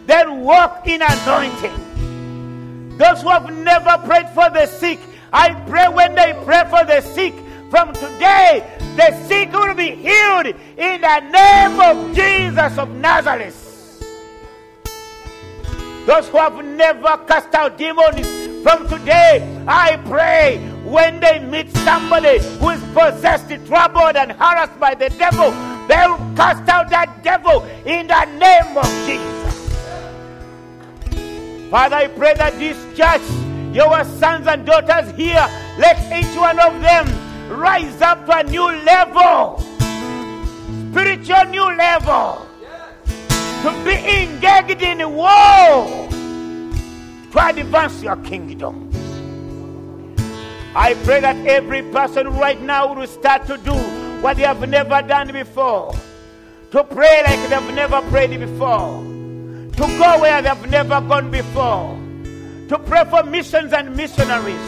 that 0.07 0.31
walk 0.31 0.87
in 0.87 1.03
anointing. 1.03 2.97
Those 2.97 3.23
who 3.23 3.29
have 3.29 3.53
never 3.53 3.99
prayed 4.07 4.29
for 4.31 4.51
the 4.51 4.67
sick, 4.67 4.99
I 5.33 5.55
pray 5.69 5.89
when 5.89 6.15
they 6.15 6.33
pray 6.45 6.65
for 6.71 6.85
the 6.85 7.01
sick, 7.01 7.35
from 7.71 7.93
today, 7.93 8.65
the 8.97 9.13
sick 9.27 9.53
will 9.53 9.75
be 9.75 9.91
healed 9.91 10.47
in 10.47 11.01
the 11.01 11.21
name 11.21 11.81
of 11.81 12.15
Jesus 12.15 12.79
of 12.79 12.91
Nazareth. 12.91 13.66
Those 16.07 16.29
who 16.29 16.39
have 16.39 16.65
never 16.65 17.19
cast 17.27 17.53
out 17.53 17.77
demons, 17.77 18.27
from 18.63 18.89
today, 18.89 19.63
I 19.69 19.97
pray 20.07 20.59
when 20.85 21.21
they 21.21 21.39
meet 21.39 21.71
somebody 21.79 22.39
who 22.59 22.71
is 22.71 22.83
possessed, 22.95 23.49
troubled, 23.67 24.17
and 24.17 24.33
harassed 24.33 24.79
by 24.81 24.95
the 24.95 25.09
devil, 25.11 25.51
they'll 25.87 26.17
cast 26.35 26.69
out 26.69 26.91
that 26.91 27.23
devil 27.23 27.65
in 27.85 28.07
the 28.07 28.25
name 28.25 28.77
of 28.77 28.87
Jesus. 29.07 29.37
Father, 31.71 31.97
I 31.97 32.07
pray 32.09 32.35
that 32.35 32.59
this 32.59 32.77
church, 32.97 33.23
your 33.75 34.05
sons 34.19 34.47
and 34.47 34.65
daughters 34.65 35.11
here, 35.17 35.47
let 35.79 35.99
each 36.13 36.37
one 36.37 36.59
of 36.59 36.81
them 36.81 37.07
rise 37.51 38.01
up 38.01 38.27
to 38.27 38.39
a 38.39 38.43
new 38.45 38.67
level, 38.67 39.61
spiritual 40.91 41.45
new 41.51 41.77
level, 41.77 42.46
to 43.67 43.73
be 43.85 43.95
engaged 44.23 44.81
in 44.81 45.13
war 45.13 46.09
to 47.33 47.47
advance 47.49 48.01
your 48.01 48.15
kingdom. 48.19 48.89
I 50.77 50.95
pray 51.03 51.21
that 51.21 51.35
every 51.49 51.83
person 51.91 52.29
right 52.29 52.63
now 52.63 52.95
will 52.95 53.09
start 53.09 53.45
to 53.49 53.57
do 53.59 53.75
what 54.23 54.37
they 54.37 54.45
have 54.45 54.69
never 54.69 55.03
done 55.03 55.33
before. 55.33 55.93
To 56.71 56.85
pray 56.85 57.25
like 57.25 57.49
they've 57.51 57.75
never 57.75 58.03
prayed 58.03 58.39
before. 58.39 59.03
To 59.03 59.99
go 59.99 60.21
where 60.21 60.41
they've 60.43 60.71
never 60.71 61.01
gone 61.01 61.33
before. 61.33 61.99
To 62.69 62.79
pray 62.79 63.05
for 63.11 63.25
missions 63.25 63.73
and 63.73 63.97
missionaries. 63.97 64.63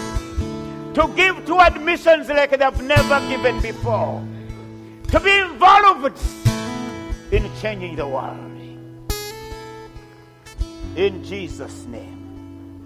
To 0.94 1.08
give 1.14 1.46
toward 1.46 1.80
missions 1.80 2.30
like 2.30 2.50
they've 2.50 2.82
never 2.82 3.20
given 3.28 3.60
before. 3.60 4.26
To 5.12 5.20
be 5.20 5.38
involved 5.38 6.20
in 7.30 7.48
changing 7.60 7.94
the 7.94 8.08
world. 8.08 8.47
In 10.98 11.22
Jesus' 11.22 11.86
name. 11.86 12.17